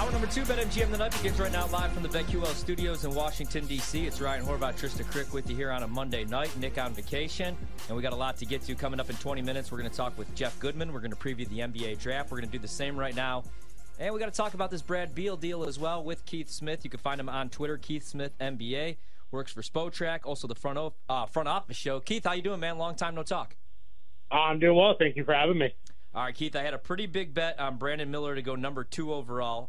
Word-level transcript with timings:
Hour 0.00 0.10
number 0.12 0.28
two, 0.28 0.44
BetMGM 0.44 0.90
The 0.90 0.96
Night 0.96 1.12
begins 1.12 1.38
right 1.38 1.52
now 1.52 1.66
live 1.66 1.92
from 1.92 2.02
the 2.02 2.08
BetQL 2.08 2.46
studios 2.54 3.04
in 3.04 3.14
Washington, 3.14 3.66
D.C. 3.66 4.06
It's 4.06 4.18
Ryan 4.18 4.46
Horvat, 4.46 4.80
Trysta 4.80 5.04
Krick 5.04 5.30
with 5.34 5.50
you 5.50 5.54
here 5.54 5.70
on 5.70 5.82
a 5.82 5.86
Monday 5.86 6.24
night. 6.24 6.56
Nick 6.56 6.78
on 6.78 6.94
vacation, 6.94 7.54
and 7.86 7.94
we 7.94 8.02
got 8.02 8.14
a 8.14 8.16
lot 8.16 8.38
to 8.38 8.46
get 8.46 8.62
to 8.62 8.74
coming 8.74 8.98
up 8.98 9.10
in 9.10 9.16
20 9.16 9.42
minutes. 9.42 9.70
We're 9.70 9.76
going 9.76 9.90
to 9.90 9.96
talk 9.96 10.16
with 10.16 10.34
Jeff 10.34 10.58
Goodman. 10.58 10.94
We're 10.94 11.00
going 11.00 11.10
to 11.10 11.18
preview 11.18 11.46
the 11.50 11.58
NBA 11.58 11.98
draft. 11.98 12.30
We're 12.30 12.38
going 12.38 12.48
to 12.48 12.52
do 12.52 12.58
the 12.58 12.66
same 12.66 12.96
right 12.96 13.14
now. 13.14 13.44
And 13.98 14.14
we 14.14 14.20
got 14.20 14.32
to 14.32 14.34
talk 14.34 14.54
about 14.54 14.70
this 14.70 14.80
Brad 14.80 15.14
Beal 15.14 15.36
deal 15.36 15.64
as 15.64 15.78
well 15.78 16.02
with 16.02 16.24
Keith 16.24 16.48
Smith. 16.48 16.82
You 16.82 16.88
can 16.88 17.00
find 17.00 17.20
him 17.20 17.28
on 17.28 17.50
Twitter, 17.50 17.76
Keith 17.76 18.04
Smith 18.04 18.32
NBA. 18.40 18.96
Works 19.32 19.52
for 19.52 19.60
Spotrac, 19.60 20.20
also 20.24 20.48
the 20.48 20.54
front, 20.54 20.78
uh, 21.10 21.26
front 21.26 21.46
office 21.46 21.76
show. 21.76 22.00
Keith, 22.00 22.24
how 22.24 22.32
you 22.32 22.40
doing, 22.40 22.60
man? 22.60 22.78
Long 22.78 22.94
time 22.94 23.14
no 23.14 23.22
talk. 23.22 23.54
I'm 24.30 24.60
doing 24.60 24.78
well. 24.78 24.94
Thank 24.98 25.16
you 25.16 25.24
for 25.24 25.34
having 25.34 25.58
me. 25.58 25.74
All 26.14 26.24
right, 26.24 26.34
Keith, 26.34 26.56
I 26.56 26.62
had 26.62 26.72
a 26.72 26.78
pretty 26.78 27.04
big 27.04 27.34
bet 27.34 27.60
on 27.60 27.76
Brandon 27.76 28.10
Miller 28.10 28.34
to 28.34 28.40
go 28.40 28.54
number 28.54 28.82
two 28.82 29.12
overall. 29.12 29.68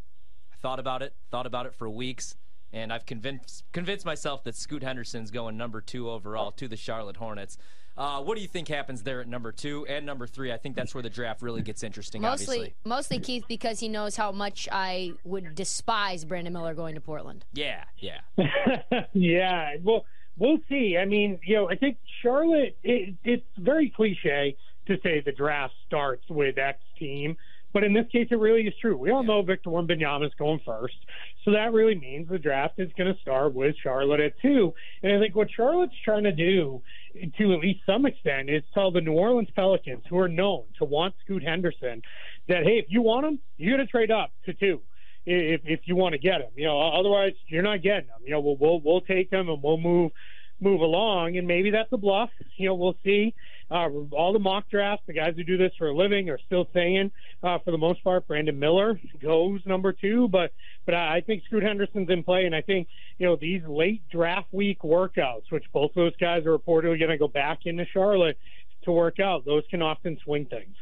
I 0.61 0.67
thought 0.67 0.79
about 0.79 1.01
it, 1.01 1.13
thought 1.31 1.47
about 1.47 1.65
it 1.65 1.73
for 1.73 1.89
weeks, 1.89 2.35
and 2.71 2.93
I've 2.93 3.05
convinced 3.05 3.63
convinced 3.71 4.05
myself 4.05 4.43
that 4.43 4.55
Scoot 4.55 4.83
Henderson's 4.83 5.31
going 5.31 5.57
number 5.57 5.81
two 5.81 6.09
overall 6.09 6.51
to 6.51 6.67
the 6.67 6.77
Charlotte 6.77 7.17
Hornets. 7.17 7.57
Uh, 7.97 8.21
what 8.21 8.35
do 8.35 8.41
you 8.41 8.47
think 8.47 8.67
happens 8.67 9.01
there 9.03 9.21
at 9.21 9.27
number 9.27 9.51
two 9.51 9.85
and 9.87 10.05
number 10.05 10.27
three? 10.27 10.51
I 10.51 10.57
think 10.57 10.75
that's 10.75 10.93
where 10.93 11.01
the 11.01 11.09
draft 11.09 11.41
really 11.41 11.63
gets 11.63 11.83
interesting. 11.83 12.21
Mostly, 12.21 12.57
obviously. 12.57 12.75
mostly 12.85 13.19
Keith, 13.19 13.43
because 13.47 13.79
he 13.79 13.89
knows 13.89 14.15
how 14.15 14.31
much 14.31 14.69
I 14.71 15.13
would 15.23 15.55
despise 15.55 16.23
Brandon 16.25 16.53
Miller 16.53 16.73
going 16.73 16.95
to 16.95 17.01
Portland. 17.01 17.43
Yeah, 17.53 17.83
yeah. 17.97 18.21
yeah, 19.13 19.77
well, 19.83 20.05
we'll 20.37 20.59
see. 20.69 20.95
I 20.97 21.05
mean, 21.05 21.39
you 21.43 21.55
know, 21.55 21.69
I 21.69 21.75
think 21.75 21.97
Charlotte. 22.21 22.77
It, 22.83 23.15
it's 23.23 23.45
very 23.57 23.89
cliche 23.89 24.55
to 24.95 25.01
say 25.01 25.21
the 25.25 25.31
draft 25.31 25.73
starts 25.87 26.23
with 26.29 26.57
X 26.57 26.79
team, 26.97 27.35
but 27.73 27.83
in 27.83 27.93
this 27.93 28.05
case, 28.11 28.27
it 28.31 28.35
really 28.35 28.63
is 28.63 28.73
true. 28.81 28.97
We 28.97 29.11
all 29.11 29.23
know 29.23 29.41
Victor 29.41 29.69
Wembanyama 29.69 30.25
is 30.25 30.33
going 30.37 30.59
first, 30.65 30.95
so 31.45 31.51
that 31.51 31.71
really 31.73 31.95
means 31.95 32.27
the 32.29 32.37
draft 32.37 32.75
is 32.79 32.91
going 32.97 33.13
to 33.13 33.19
start 33.21 33.53
with 33.53 33.75
Charlotte 33.81 34.19
at 34.19 34.33
two. 34.41 34.73
And 35.03 35.13
I 35.13 35.19
think 35.19 35.35
what 35.35 35.47
Charlotte's 35.55 35.93
trying 36.03 36.23
to 36.23 36.33
do, 36.33 36.81
to 37.37 37.53
at 37.53 37.59
least 37.59 37.81
some 37.85 38.05
extent, 38.05 38.49
is 38.49 38.63
tell 38.73 38.91
the 38.91 39.01
New 39.01 39.13
Orleans 39.13 39.49
Pelicans, 39.55 40.03
who 40.09 40.17
are 40.17 40.27
known 40.27 40.63
to 40.79 40.85
want 40.85 41.15
Scoot 41.23 41.43
Henderson, 41.43 42.01
that 42.47 42.63
hey, 42.63 42.77
if 42.77 42.85
you 42.89 43.01
want 43.01 43.25
him, 43.25 43.39
you're 43.57 43.77
going 43.77 43.85
to 43.85 43.91
trade 43.91 44.11
up 44.11 44.31
to 44.45 44.53
two 44.53 44.81
if 45.25 45.61
if 45.65 45.81
you 45.85 45.95
want 45.95 46.13
to 46.13 46.19
get 46.19 46.41
him. 46.41 46.51
You 46.55 46.65
know, 46.65 46.79
otherwise 46.79 47.33
you're 47.47 47.63
not 47.63 47.81
getting 47.81 48.09
him. 48.09 48.21
You 48.25 48.31
know, 48.31 48.39
we'll 48.41 48.57
we'll, 48.57 48.81
we'll 48.81 49.01
take 49.01 49.31
him 49.31 49.49
and 49.49 49.61
we'll 49.63 49.77
move 49.77 50.11
move 50.59 50.81
along, 50.81 51.37
and 51.37 51.47
maybe 51.47 51.71
that's 51.71 51.91
a 51.91 51.97
bluff. 51.97 52.29
You 52.57 52.69
know, 52.69 52.75
we'll 52.75 52.97
see. 53.03 53.33
Uh, 53.71 53.87
all 54.11 54.33
the 54.33 54.39
mock 54.39 54.69
drafts, 54.69 55.03
the 55.07 55.13
guys 55.13 55.33
who 55.37 55.43
do 55.43 55.57
this 55.57 55.71
for 55.77 55.87
a 55.87 55.95
living 55.95 56.29
are 56.29 56.39
still 56.45 56.67
saying, 56.73 57.09
uh, 57.41 57.57
for 57.59 57.71
the 57.71 57.77
most 57.77 58.03
part, 58.03 58.27
Brandon 58.27 58.59
Miller 58.59 58.99
goes 59.21 59.61
number 59.65 59.93
two, 59.93 60.27
but 60.27 60.51
but 60.85 60.93
I 60.93 61.21
think 61.21 61.43
Scoot 61.45 61.63
Henderson's 61.63 62.09
in 62.09 62.23
play, 62.23 62.45
and 62.45 62.53
I 62.53 62.61
think 62.61 62.89
you 63.17 63.25
know 63.25 63.37
these 63.37 63.61
late 63.65 64.01
draft 64.09 64.47
week 64.51 64.79
workouts, 64.81 65.49
which 65.49 65.63
both 65.71 65.91
of 65.91 65.95
those 65.95 66.15
guys 66.17 66.45
are 66.45 66.57
reportedly 66.57 66.99
going 66.99 67.11
to 67.11 67.17
go 67.17 67.29
back 67.29 67.59
into 67.65 67.85
Charlotte 67.93 68.37
to 68.83 68.91
work 68.91 69.19
out, 69.19 69.45
those 69.45 69.63
can 69.69 69.81
often 69.81 70.17
swing 70.23 70.45
things. 70.45 70.75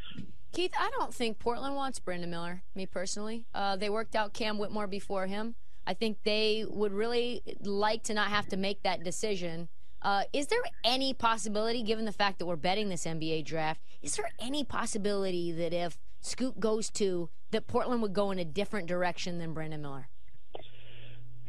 Keith, 0.52 0.72
I 0.78 0.90
don't 0.98 1.14
think 1.14 1.38
Portland 1.38 1.76
wants 1.76 1.98
Brandon 2.00 2.30
Miller, 2.30 2.62
me 2.74 2.86
personally. 2.86 3.46
Uh, 3.54 3.76
they 3.76 3.88
worked 3.88 4.16
out 4.16 4.32
Cam 4.32 4.58
Whitmore 4.58 4.88
before 4.88 5.26
him. 5.26 5.54
I 5.86 5.94
think 5.94 6.18
they 6.24 6.64
would 6.68 6.92
really 6.92 7.42
like 7.62 8.02
to 8.04 8.14
not 8.14 8.28
have 8.28 8.48
to 8.48 8.56
make 8.56 8.82
that 8.82 9.04
decision. 9.04 9.68
Uh, 10.02 10.22
is 10.32 10.46
there 10.46 10.62
any 10.84 11.12
possibility, 11.12 11.82
given 11.82 12.04
the 12.04 12.12
fact 12.12 12.38
that 12.38 12.46
we're 12.46 12.56
betting 12.56 12.88
this 12.88 13.04
NBA 13.04 13.44
draft, 13.44 13.80
is 14.02 14.16
there 14.16 14.30
any 14.38 14.64
possibility 14.64 15.52
that 15.52 15.72
if 15.72 15.98
Scoot 16.20 16.58
goes 16.58 16.90
to, 16.90 17.28
that 17.50 17.66
Portland 17.66 18.02
would 18.02 18.12
go 18.12 18.30
in 18.30 18.38
a 18.38 18.44
different 18.44 18.86
direction 18.86 19.38
than 19.38 19.52
Brandon 19.52 19.82
Miller? 19.82 20.08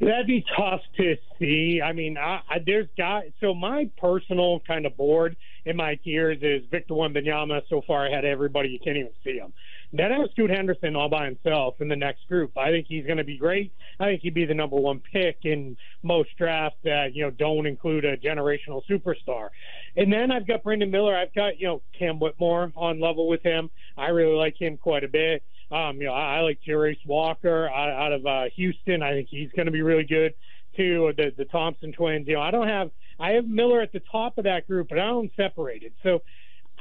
That'd 0.02 0.26
be 0.26 0.44
tough 0.58 0.82
to 0.98 1.16
see. 1.38 1.80
I 1.84 1.94
mean, 1.94 2.18
I, 2.18 2.42
I, 2.50 2.58
there's 2.66 2.88
got 2.98 3.24
so 3.40 3.54
my 3.54 3.88
personal 3.98 4.60
kind 4.66 4.88
of 4.88 4.98
board 4.98 5.38
in 5.64 5.76
my 5.76 5.96
tiers 6.04 6.40
is 6.42 6.64
Victor 6.72 6.96
Wembanyama 6.96 7.62
so 7.70 7.84
far 7.86 8.08
ahead 8.08 8.26
of 8.26 8.32
everybody. 8.32 8.70
You 8.70 8.80
can't 8.84 8.98
even 8.98 9.12
see 9.24 9.38
him. 9.38 9.54
Then 9.94 10.12
Scoot 10.32 10.50
Henderson 10.50 10.96
all 10.96 11.10
by 11.10 11.26
himself 11.26 11.76
in 11.82 11.88
the 11.88 11.96
next 11.96 12.28
group. 12.28 12.58
I 12.58 12.70
think 12.70 12.88
he's 12.88 13.06
going 13.06 13.18
to 13.18 13.24
be 13.24 13.38
great. 13.38 13.74
I 14.00 14.06
think 14.06 14.22
he'd 14.22 14.34
be 14.34 14.46
the 14.46 14.54
number 14.54 14.78
one 14.78 15.02
pick 15.12 15.40
in 15.44 15.76
most 16.02 16.30
drafts 16.38 16.78
that 16.84 17.14
you 17.14 17.24
know 17.24 17.32
don't 17.32 17.66
include 17.66 18.06
a 18.06 18.18
generational 18.18 18.82
superstar. 18.90 19.50
And 19.98 20.12
then 20.12 20.32
I've 20.32 20.48
got 20.48 20.64
Brandon 20.64 20.90
Miller. 20.90 21.16
I've 21.16 21.34
got 21.34 21.60
you 21.60 21.68
know 21.68 21.82
Cam 21.98 22.20
Whitmore 22.20 22.72
on 22.76 23.00
level 23.00 23.28
with 23.28 23.44
him. 23.44 23.70
I 23.98 24.08
really 24.08 24.36
like 24.36 24.60
him 24.60 24.78
quite 24.78 25.04
a 25.04 25.10
bit. 25.10 25.44
Um, 25.72 25.98
you 25.98 26.08
know, 26.08 26.14
I, 26.14 26.38
I 26.38 26.40
like 26.42 26.60
Jarace 26.68 27.06
Walker 27.06 27.70
out, 27.70 27.90
out 27.90 28.12
of 28.14 28.26
uh, 28.26 28.44
Houston. 28.56 29.02
I 29.02 29.12
think 29.12 29.30
he's 29.30 29.50
going 29.56 29.68
to 29.68 29.72
be 29.72 29.82
really 29.82 30.04
good 30.06 30.34
too. 30.76 31.12
The 31.18 31.34
the 31.38 31.46
Thompson 31.46 31.92
twins. 31.92 32.28
You 32.28 32.36
know, 32.36 32.42
I 32.42 32.52
don't 32.52 32.68
have 32.68 32.92
I 33.20 33.32
have 33.32 33.46
Miller 33.46 33.82
at 33.82 33.92
the 33.92 34.02
top 34.12 34.38
of 34.38 34.46
that 34.46 34.68
group, 34.68 34.90
but 34.90 35.00
I 35.00 35.08
don't 35.08 35.32
separate 35.36 35.84
it. 35.84 35.94
So 36.02 36.22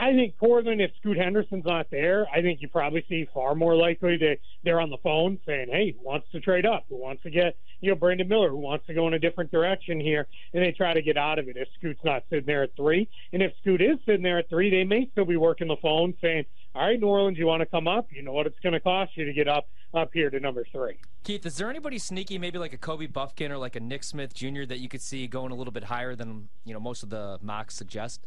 I 0.00 0.14
think 0.14 0.38
Portland, 0.38 0.80
if 0.80 0.92
Scoot 0.98 1.18
Henderson's 1.18 1.66
not 1.66 1.90
there, 1.90 2.26
I 2.34 2.40
think 2.40 2.62
you 2.62 2.68
probably 2.68 3.04
see 3.06 3.28
far 3.34 3.54
more 3.54 3.76
likely 3.76 4.16
that 4.16 4.38
they're 4.64 4.80
on 4.80 4.88
the 4.88 4.96
phone 4.96 5.38
saying, 5.44 5.68
"Hey, 5.70 5.90
who 5.90 6.02
wants 6.02 6.26
to 6.32 6.40
trade 6.40 6.64
up? 6.64 6.86
Who 6.88 6.96
wants 6.96 7.22
to 7.24 7.30
get 7.30 7.54
you 7.82 7.90
know 7.90 7.96
Brandon 7.96 8.26
Miller? 8.26 8.48
Who 8.48 8.56
wants 8.56 8.86
to 8.86 8.94
go 8.94 9.06
in 9.08 9.12
a 9.12 9.18
different 9.18 9.50
direction 9.50 10.00
here?" 10.00 10.26
And 10.54 10.64
they 10.64 10.72
try 10.72 10.94
to 10.94 11.02
get 11.02 11.18
out 11.18 11.38
of 11.38 11.48
it 11.48 11.58
if 11.58 11.68
Scoot's 11.78 12.02
not 12.02 12.24
sitting 12.30 12.46
there 12.46 12.62
at 12.62 12.74
three. 12.76 13.10
And 13.34 13.42
if 13.42 13.52
Scoot 13.60 13.82
is 13.82 13.98
sitting 14.06 14.22
there 14.22 14.38
at 14.38 14.48
three, 14.48 14.70
they 14.70 14.84
may 14.84 15.06
still 15.12 15.26
be 15.26 15.36
working 15.36 15.68
the 15.68 15.76
phone 15.76 16.14
saying, 16.22 16.46
"All 16.74 16.86
right, 16.86 16.98
New 16.98 17.06
Orleans, 17.06 17.36
you 17.36 17.46
want 17.46 17.60
to 17.60 17.66
come 17.66 17.86
up? 17.86 18.10
You 18.10 18.22
know 18.22 18.32
what 18.32 18.46
it's 18.46 18.58
going 18.60 18.72
to 18.72 18.80
cost 18.80 19.18
you 19.18 19.26
to 19.26 19.34
get 19.34 19.48
up 19.48 19.68
up 19.92 20.10
here 20.14 20.30
to 20.30 20.40
number 20.40 20.64
three. 20.72 20.96
Keith, 21.24 21.44
is 21.44 21.56
there 21.56 21.68
anybody 21.68 21.98
sneaky, 21.98 22.38
maybe 22.38 22.58
like 22.58 22.72
a 22.72 22.78
Kobe 22.78 23.06
Buffkin 23.06 23.52
or 23.52 23.58
like 23.58 23.76
a 23.76 23.80
Nick 23.80 24.04
Smith 24.04 24.32
Jr. 24.32 24.64
that 24.66 24.78
you 24.78 24.88
could 24.88 25.02
see 25.02 25.26
going 25.26 25.52
a 25.52 25.54
little 25.54 25.72
bit 25.72 25.84
higher 25.84 26.14
than 26.14 26.48
you 26.64 26.72
know 26.72 26.80
most 26.80 27.02
of 27.02 27.10
the 27.10 27.38
mocks 27.42 27.74
suggest? 27.74 28.26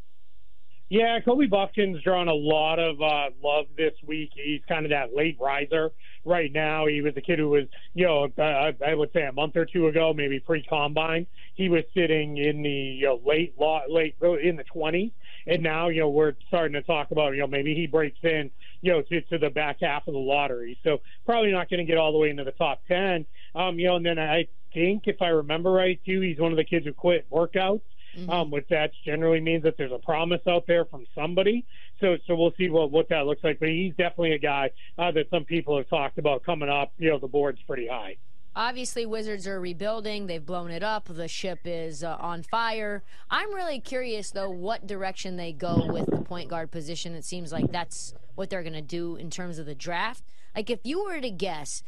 Yeah, 0.94 1.20
Kobe 1.22 1.48
Buffkin's 1.48 2.04
drawn 2.04 2.28
a 2.28 2.36
lot 2.36 2.78
of 2.78 3.02
uh, 3.02 3.32
love 3.44 3.66
this 3.76 3.94
week. 4.06 4.30
He's 4.36 4.62
kind 4.70 4.86
of 4.86 4.92
that 4.92 5.16
late 5.16 5.40
riser 5.42 5.92
right 6.24 6.52
now. 6.54 6.86
He 6.86 7.02
was 7.02 7.14
a 7.18 7.22
kid 7.22 7.40
who 7.40 7.50
was, 7.50 7.64
you 7.96 8.06
know, 8.06 8.28
uh, 8.38 8.72
I 8.86 8.94
would 8.94 9.12
say 9.12 9.24
a 9.24 9.32
month 9.32 9.56
or 9.56 9.66
two 9.66 9.88
ago, 9.88 10.14
maybe 10.16 10.40
pre-combine, 10.40 11.26
he 11.56 11.68
was 11.68 11.84
sitting 11.96 12.38
in 12.38 12.62
the 12.62 12.70
you 12.70 13.06
know, 13.08 13.20
late, 13.26 13.56
late 13.90 14.16
in 14.22 14.56
the 14.56 14.64
20s, 14.66 15.12
and 15.48 15.64
now 15.64 15.88
you 15.88 16.02
know 16.02 16.10
we're 16.10 16.34
starting 16.48 16.74
to 16.74 16.84
talk 16.84 17.10
about, 17.10 17.34
you 17.34 17.40
know, 17.40 17.48
maybe 17.48 17.74
he 17.74 17.88
breaks 17.88 18.20
in, 18.22 18.52
you 18.82 18.92
know, 18.92 19.02
to, 19.02 19.20
to 19.22 19.40
the 19.40 19.50
back 19.50 19.78
half 19.82 20.08
of 20.08 20.14
the 20.14 20.20
lottery. 20.20 20.78
So 20.84 21.00
probably 21.26 21.52
not 21.52 21.72
going 21.72 21.80
to 21.84 21.92
get 21.92 21.98
all 21.98 22.12
the 22.12 22.20
way 22.20 22.30
into 22.30 22.44
the 22.44 22.52
top 22.52 22.82
10. 22.88 23.26
Um, 23.56 23.80
you 23.80 23.88
know, 23.88 23.96
and 23.96 24.06
then 24.06 24.20
I 24.20 24.48
think 24.76 25.08
if 25.08 25.24
I 25.24 25.30
remember 25.30 25.72
right 25.72 26.00
too, 26.06 26.22
he's 26.22 26.38
one 26.38 26.52
of 26.52 26.58
the 26.58 26.64
kids 26.64 26.86
who 26.86 26.94
quit 26.94 27.28
workouts 27.32 27.82
mm-hmm. 28.18 28.30
um, 28.30 28.52
which 28.52 28.68
that 28.70 28.92
generally 29.06 29.40
means 29.40 29.64
that 29.64 29.78
there's 29.78 29.92
a 29.92 30.00
promise 30.00 30.42
out 30.48 30.66
there 30.68 30.86
from 30.86 31.06
somebody. 31.16 31.66
So, 32.00 32.18
so 32.28 32.36
we'll 32.36 32.54
see 32.58 32.70
what 32.70 32.92
what 32.92 33.10
that 33.10 33.26
looks 33.26 33.44
like. 33.44 33.60
But 33.60 33.70
he's 33.70 33.96
definitely 33.96 34.34
a 34.34 34.40
guy 34.40 34.72
uh, 34.98 35.12
that 35.12 35.30
some 35.30 35.46
people 35.46 35.78
have 35.78 35.90
talked 35.90 36.18
about 36.18 36.44
coming 36.44 36.70
up. 36.70 36.94
You 36.98 37.12
know, 37.12 37.20
the 37.20 37.28
board's 37.28 37.62
pretty 37.64 37.88
high. 37.88 38.18
Obviously, 38.56 39.06
Wizards 39.08 39.48
are 39.48 39.60
rebuilding. 39.60 40.28
They've 40.28 40.46
blown 40.46 40.70
it 40.70 40.84
up. 40.84 41.06
The 41.06 41.28
ship 41.28 41.62
is 41.66 42.04
uh, 42.04 42.18
on 42.20 42.44
fire. 42.44 43.02
I'm 43.32 43.54
really 43.54 43.80
curious, 43.80 44.30
though, 44.30 44.50
what 44.50 44.86
direction 44.86 45.38
they 45.38 45.54
go 45.54 45.88
with 45.92 46.06
the 46.06 46.22
point 46.22 46.50
guard 46.50 46.70
position. 46.70 47.16
It 47.16 47.26
seems 47.26 47.52
like 47.52 47.72
that's 47.72 48.14
what 48.36 48.52
they're 48.52 48.62
going 48.62 48.74
to 48.74 48.82
do 48.82 49.16
in 49.16 49.32
terms 49.32 49.58
of 49.58 49.66
the 49.66 49.74
draft. 49.74 50.24
Like, 50.56 50.70
if 50.70 50.82
you 50.84 51.04
were 51.04 51.20
to 51.20 51.32
guess, 51.32 51.82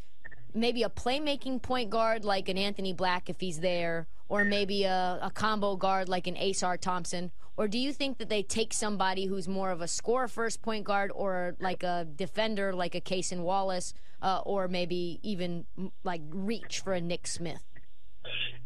maybe 0.55 0.83
a 0.83 0.89
playmaking 0.89 1.61
point 1.61 1.89
guard 1.89 2.25
like 2.25 2.49
an 2.49 2.57
Anthony 2.57 2.93
Black 2.93 3.29
if 3.29 3.39
he's 3.39 3.59
there, 3.59 4.07
or 4.29 4.43
maybe 4.43 4.83
a, 4.83 5.19
a 5.21 5.31
combo 5.31 5.75
guard 5.75 6.09
like 6.09 6.27
an 6.27 6.35
Ausar 6.35 6.79
Thompson? 6.79 7.31
Or 7.57 7.67
do 7.67 7.77
you 7.77 7.93
think 7.93 8.17
that 8.17 8.29
they 8.29 8.43
take 8.43 8.73
somebody 8.73 9.25
who's 9.25 9.47
more 9.47 9.71
of 9.71 9.81
a 9.81 9.87
score 9.87 10.27
first 10.27 10.61
point 10.61 10.83
guard 10.83 11.11
or 11.13 11.55
like 11.59 11.83
a 11.83 12.05
defender 12.15 12.73
like 12.73 12.95
a 12.95 13.01
Cason 13.01 13.41
Wallace 13.41 13.93
uh, 14.21 14.41
or 14.43 14.67
maybe 14.67 15.19
even 15.23 15.65
like 16.03 16.21
reach 16.29 16.81
for 16.81 16.93
a 16.93 17.01
Nick 17.01 17.27
Smith? 17.27 17.63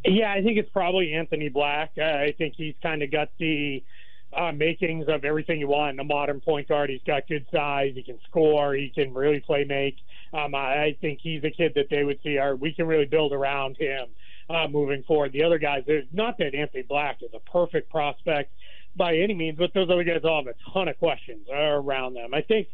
Yeah, 0.06 0.32
I 0.32 0.42
think 0.42 0.58
it's 0.58 0.70
probably 0.70 1.14
Anthony 1.14 1.50
Black. 1.50 1.92
Uh, 1.98 2.04
I 2.04 2.34
think 2.38 2.56
he's 2.56 2.76
kind 2.82 3.04
of 3.04 3.12
got 3.12 3.30
the 3.38 3.84
uh, 4.32 4.52
makings 4.52 5.06
of 5.08 5.26
everything 5.26 5.60
you 5.60 5.68
want 5.68 5.94
in 5.96 6.00
a 6.00 6.04
modern 6.04 6.40
point 6.40 6.68
guard. 6.68 6.90
He's 6.90 7.02
got 7.06 7.28
good 7.28 7.46
size. 7.52 7.92
He 7.96 8.04
can 8.04 8.20
score. 8.28 8.74
He 8.74 8.90
can 8.90 9.14
really 9.14 9.40
play 9.40 9.66
make. 9.66 9.98
Um, 10.34 10.54
I, 10.54 10.96
think 11.02 11.20
he's 11.22 11.44
a 11.44 11.50
kid 11.50 11.74
that 11.76 11.88
they 11.90 12.04
would 12.04 12.20
see. 12.24 12.38
Our, 12.38 12.56
we 12.56 12.74
can 12.74 12.88
really 12.88 13.06
build 13.06 13.34
around 13.34 13.78
him 13.78 14.08
uh, 14.50 14.68
moving 14.68 15.04
forward. 15.04 15.32
The 15.32 15.44
other 15.44 15.58
guys, 15.58 15.84
there's 15.88 16.06
not 16.12 16.38
that 16.38 16.54
Anthony 16.56 16.84
Black 16.84 17.18
is 17.22 17.32
a 17.34 17.52
perfect 17.52 17.90
prospect 17.90 18.52
by 18.96 19.18
any 19.18 19.34
means, 19.34 19.58
but 19.58 19.74
those 19.74 19.90
other 19.90 20.04
guys 20.04 20.22
all 20.24 20.44
have 20.44 20.54
a 20.54 20.72
ton 20.74 20.88
of 20.88 20.98
questions 21.00 21.48
around 21.52 22.14
them. 22.14 22.34
I 22.34 22.42
think 22.42 22.68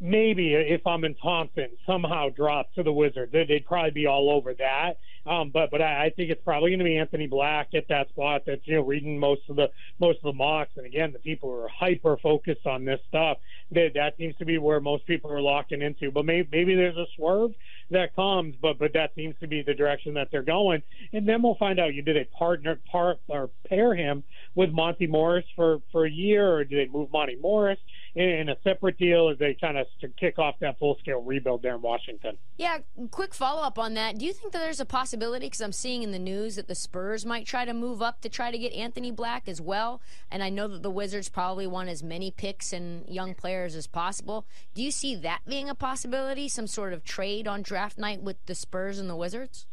maybe 0.00 0.54
if 0.54 0.86
Amen 0.86 1.14
Thompson 1.22 1.68
somehow 1.86 2.28
drop 2.28 2.72
to 2.74 2.82
the 2.82 2.92
Wizards, 2.92 3.32
they'd 3.32 3.64
probably 3.66 3.90
be 3.90 4.06
all 4.06 4.30
over 4.30 4.52
that. 4.54 4.98
Um, 5.24 5.50
but 5.50 5.70
but 5.70 5.80
I, 5.80 6.06
I 6.06 6.10
think 6.10 6.30
it's 6.30 6.42
probably 6.42 6.70
going 6.70 6.80
to 6.80 6.84
be 6.84 6.96
Anthony 6.96 7.28
Black 7.28 7.68
at 7.74 7.86
that 7.88 8.08
spot. 8.08 8.42
That's 8.46 8.60
you 8.64 8.76
know 8.76 8.82
reading 8.82 9.18
most 9.18 9.42
of 9.48 9.56
the 9.56 9.68
most 10.00 10.18
of 10.18 10.24
the 10.24 10.32
mocks, 10.32 10.72
and 10.76 10.84
again 10.84 11.12
the 11.12 11.20
people 11.20 11.50
who 11.50 11.56
are 11.56 11.68
hyper 11.68 12.16
focused 12.16 12.66
on 12.66 12.84
this 12.84 13.00
stuff. 13.08 13.38
That 13.70 13.90
that 13.94 14.16
seems 14.16 14.34
to 14.36 14.44
be 14.44 14.58
where 14.58 14.80
most 14.80 15.06
people 15.06 15.30
are 15.30 15.40
locking 15.40 15.80
into. 15.80 16.10
But 16.10 16.24
maybe 16.24 16.48
maybe 16.50 16.74
there's 16.74 16.96
a 16.96 17.06
swerve 17.14 17.52
that 17.90 18.16
comes. 18.16 18.56
But 18.60 18.78
but 18.78 18.92
that 18.94 19.14
seems 19.14 19.36
to 19.40 19.46
be 19.46 19.62
the 19.62 19.74
direction 19.74 20.14
that 20.14 20.28
they're 20.32 20.42
going. 20.42 20.82
And 21.12 21.28
then 21.28 21.42
we'll 21.42 21.54
find 21.54 21.78
out. 21.78 21.94
You 21.94 22.02
do 22.02 22.14
they 22.14 22.28
partner 22.36 22.80
part 22.90 23.18
or 23.28 23.50
pair 23.68 23.94
him 23.94 24.24
with 24.56 24.70
Monty 24.70 25.06
Morris 25.06 25.44
for 25.54 25.78
for 25.92 26.04
a 26.04 26.10
year, 26.10 26.52
or 26.52 26.64
do 26.64 26.76
they 26.76 26.90
move 26.90 27.12
Monty 27.12 27.36
Morris? 27.36 27.78
In 28.14 28.50
a 28.50 28.56
separate 28.62 28.98
deal 28.98 29.30
as 29.30 29.38
they 29.38 29.56
kind 29.58 29.78
of 29.78 29.86
kick 30.18 30.38
off 30.38 30.56
that 30.60 30.78
full 30.78 30.98
scale 31.00 31.22
rebuild 31.22 31.62
there 31.62 31.74
in 31.74 31.80
Washington. 31.80 32.36
Yeah, 32.58 32.78
quick 33.10 33.32
follow 33.34 33.62
up 33.62 33.78
on 33.78 33.94
that. 33.94 34.18
Do 34.18 34.26
you 34.26 34.34
think 34.34 34.52
that 34.52 34.58
there's 34.58 34.80
a 34.80 34.84
possibility? 34.84 35.46
Because 35.46 35.62
I'm 35.62 35.72
seeing 35.72 36.02
in 36.02 36.12
the 36.12 36.18
news 36.18 36.56
that 36.56 36.68
the 36.68 36.74
Spurs 36.74 37.24
might 37.24 37.46
try 37.46 37.64
to 37.64 37.72
move 37.72 38.02
up 38.02 38.20
to 38.20 38.28
try 38.28 38.50
to 38.50 38.58
get 38.58 38.74
Anthony 38.74 39.10
Black 39.10 39.48
as 39.48 39.60
well. 39.60 40.02
And 40.30 40.42
I 40.42 40.50
know 40.50 40.68
that 40.68 40.82
the 40.82 40.90
Wizards 40.90 41.30
probably 41.30 41.66
want 41.66 41.88
as 41.88 42.02
many 42.02 42.30
picks 42.30 42.72
and 42.72 43.08
young 43.08 43.34
players 43.34 43.74
as 43.74 43.86
possible. 43.86 44.46
Do 44.74 44.82
you 44.82 44.90
see 44.90 45.14
that 45.16 45.40
being 45.46 45.70
a 45.70 45.74
possibility? 45.74 46.48
Some 46.48 46.66
sort 46.66 46.92
of 46.92 47.04
trade 47.04 47.48
on 47.48 47.62
draft 47.62 47.96
night 47.96 48.22
with 48.22 48.36
the 48.44 48.54
Spurs 48.54 48.98
and 48.98 49.08
the 49.08 49.16
Wizards? 49.16 49.66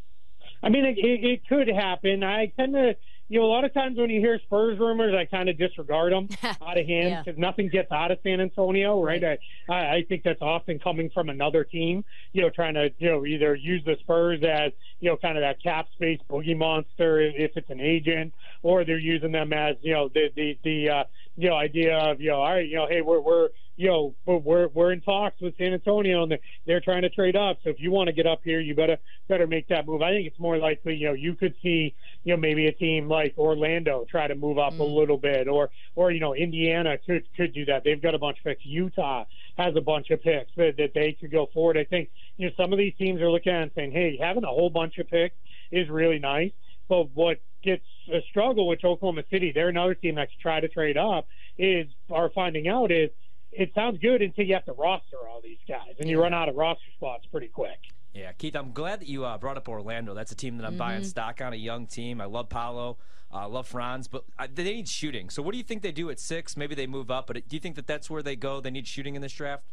I 0.64 0.70
mean, 0.70 0.86
it, 0.86 0.98
it, 0.98 1.24
it 1.26 1.48
could 1.48 1.68
happen. 1.68 2.24
I 2.24 2.54
tend 2.58 2.74
to 2.74 2.96
you 3.30 3.40
know, 3.40 3.46
a 3.46 3.48
lot 3.48 3.64
of 3.64 3.74
times 3.74 3.98
when 3.98 4.10
you 4.10 4.20
hear 4.20 4.40
Spurs 4.44 4.80
rumors, 4.80 5.14
I 5.16 5.26
kind 5.26 5.50
of 5.50 5.58
disregard 5.58 6.12
them 6.12 6.28
out 6.44 6.80
of 6.80 6.86
hand 6.86 7.24
because 7.24 7.38
yeah. 7.38 7.46
nothing 7.48 7.70
gets 7.70 7.92
out 7.92 8.12
of 8.12 8.18
San 8.24 8.42
Antonio, 8.42 9.02
right? 9.02 9.22
right. 9.22 9.40
I, 9.70 9.74
I 9.98 10.06
think 10.10 10.24
that's 10.24 10.42
often 10.42 10.80
coming 10.80 11.12
from 11.14 11.30
another 11.30 11.64
team, 11.64 12.04
you 12.34 12.42
know, 12.42 12.50
trying 12.50 12.74
to, 12.74 12.90
you 12.98 13.12
know, 13.12 13.26
either 13.28 13.54
use 13.54 13.84
the 13.86 13.96
Spurs 14.00 14.42
as, 14.44 14.72
you 15.00 15.10
know, 15.10 15.18
kind 15.18 15.38
of 15.38 15.44
that 15.44 15.62
cap 15.62 15.86
space 15.94 16.20
boogie 16.30 16.58
monster 16.58 17.22
if 17.22 17.52
it's 17.56 17.70
an 17.70 17.80
agent, 17.80 18.34
or 18.64 18.84
they're 18.84 18.98
using 18.98 19.32
them 19.32 19.54
as, 19.54 19.76
you 19.82 19.94
know, 19.94 20.10
the 20.10 20.30
the 20.36 20.58
the 20.64 20.90
uh, 20.90 21.04
you 21.40 21.50
know 21.50 21.56
idea 21.56 21.98
of, 21.98 22.22
you 22.22 22.30
know, 22.30 22.42
all 22.42 22.54
right, 22.54 22.68
you 22.68 22.76
know, 22.76 22.88
hey, 22.88 23.02
we're 23.02 23.22
we're 23.22 23.50
you 23.80 23.88
know, 23.88 24.14
we're 24.26 24.68
we're 24.68 24.92
in 24.92 25.00
talks 25.00 25.40
with 25.40 25.56
San 25.58 25.72
Antonio, 25.72 26.24
and 26.24 26.32
they're, 26.34 26.40
they're 26.68 26.82
trying 26.82 27.04
to 27.04 27.10
trade 27.10 27.38
up. 27.38 27.60
So 27.64 27.70
if 27.70 27.78
you 27.80 27.92
want 27.92 28.08
to 28.08 28.14
get 28.14 28.28
up 28.28 28.42
here, 28.44 28.60
you 28.60 28.76
better 28.76 28.98
better 29.30 29.48
make 29.48 29.70
that 29.70 29.88
move. 29.88 30.02
I 30.02 30.12
think 30.12 30.28
it's 30.28 30.38
more 30.38 30.58
likely, 30.58 30.96
you 30.96 31.08
know, 31.08 31.14
you 31.14 31.34
could 31.34 31.56
see, 31.64 31.96
you 32.26 32.34
know, 32.34 32.42
maybe 32.42 32.68
a 32.68 32.74
team 32.74 33.08
like 33.08 33.36
Orlando 33.38 34.06
try 34.12 34.28
to 34.28 34.36
move 34.36 34.58
up 34.58 34.74
mm. 34.74 34.80
a 34.82 34.84
little 34.84 35.18
bit, 35.18 35.48
or 35.48 35.70
or 35.96 36.12
you 36.12 36.20
know, 36.20 36.36
Indiana 36.36 36.98
could 36.98 37.24
could 37.38 37.54
do 37.54 37.64
that. 37.66 37.86
They've 37.86 38.02
got 38.02 38.16
a 38.16 38.20
bunch 38.20 38.40
of 38.40 38.44
picks. 38.44 38.66
Utah 38.66 39.24
has 39.58 39.74
a 39.78 39.82
bunch 39.82 40.10
of 40.10 40.22
picks 40.22 40.52
that, 40.58 40.76
that 40.76 40.92
they 40.94 41.14
could 41.14 41.32
go 41.32 41.50
forward. 41.54 41.78
I 41.78 41.86
think 41.86 42.10
you 42.36 42.48
know 42.48 42.54
some 42.58 42.74
of 42.74 42.80
these 42.80 42.96
teams 42.98 43.22
are 43.22 43.32
looking 43.32 43.54
at 43.54 43.62
and 43.62 43.72
saying, 43.76 43.94
hey, 43.94 44.18
having 44.20 44.44
a 44.44 44.48
whole 44.48 44.70
bunch 44.70 44.98
of 44.98 45.08
picks 45.08 45.38
is 45.72 45.88
really 45.88 46.20
nice. 46.20 46.52
But 46.90 47.12
what 47.14 47.40
gets 47.64 47.86
a 48.12 48.22
struggle 48.30 48.68
with 48.68 48.84
Oklahoma 48.84 49.24
City, 49.30 49.52
they're 49.52 49.70
another 49.70 49.96
team 49.96 50.16
that's 50.16 50.32
try 50.42 50.60
to 50.60 50.68
trade 50.68 50.98
up, 50.98 51.28
is 51.58 51.88
are 52.10 52.30
finding 52.30 52.68
out 52.68 52.92
is 52.92 53.10
it 53.52 53.72
sounds 53.74 54.00
good 54.00 54.22
until 54.22 54.46
you 54.46 54.54
have 54.54 54.66
to 54.66 54.74
roster 54.74 55.18
all 55.30 55.42
these 55.42 55.58
guys, 55.68 55.96
and 56.00 56.10
you 56.10 56.22
run 56.22 56.34
out 56.34 56.50
of 56.50 56.56
roster 56.56 56.92
spots 56.96 57.26
pretty 57.32 57.48
quick. 57.48 57.80
Yeah, 58.14 58.32
Keith, 58.32 58.56
I'm 58.56 58.72
glad 58.72 59.02
that 59.02 59.08
you 59.08 59.26
uh, 59.26 59.38
brought 59.38 59.58
up 59.58 59.70
Orlando. 59.70 60.14
That's 60.14 60.32
a 60.32 60.36
team 60.36 60.58
that 60.58 60.66
I'm 60.66 60.72
mm-hmm. 60.72 60.80
buying 60.80 61.04
stock 61.04 61.42
on, 61.42 61.54
a 61.54 61.58
young 61.58 61.88
team. 61.88 62.22
I 62.22 62.26
love 62.26 62.50
Paolo, 62.50 62.98
I 63.32 63.44
uh, 63.44 63.50
love 63.50 63.68
Franz, 63.68 64.08
but 64.08 64.24
I, 64.38 64.48
they 64.48 64.64
need 64.64 64.88
shooting. 64.88 65.30
So 65.30 65.42
what 65.42 65.52
do 65.52 65.58
you 65.58 65.64
think 65.64 65.82
they 65.82 65.92
do 65.92 66.10
at 66.10 66.20
six? 66.20 66.58
Maybe 66.58 66.76
they 66.76 66.88
move 66.88 67.12
up, 67.12 67.28
but 67.28 67.36
do 67.48 67.56
you 67.56 67.60
think 67.60 67.76
that 67.76 67.88
that's 67.88 68.10
where 68.10 68.24
they 68.24 68.36
go? 68.36 68.60
They 68.62 68.72
need 68.72 68.88
shooting 68.88 69.16
in 69.16 69.22
this 69.22 69.34
draft? 69.34 69.64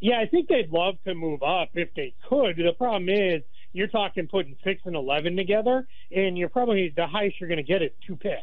Yeah, 0.00 0.20
I 0.20 0.26
think 0.26 0.48
they'd 0.48 0.70
love 0.70 0.96
to 1.04 1.14
move 1.14 1.42
up 1.42 1.70
if 1.74 1.88
they 1.94 2.14
could. 2.28 2.56
The 2.56 2.72
problem 2.76 3.08
is 3.08 3.42
you're 3.74 3.88
talking 3.88 4.26
putting 4.26 4.56
six 4.64 4.80
and 4.86 4.96
eleven 4.96 5.36
together, 5.36 5.86
and 6.10 6.38
you're 6.38 6.48
probably 6.48 6.94
the 6.96 7.06
highest 7.06 7.38
you're 7.38 7.48
going 7.48 7.58
to 7.58 7.62
get 7.62 7.82
is 7.82 7.90
two 8.06 8.16
picks. 8.16 8.40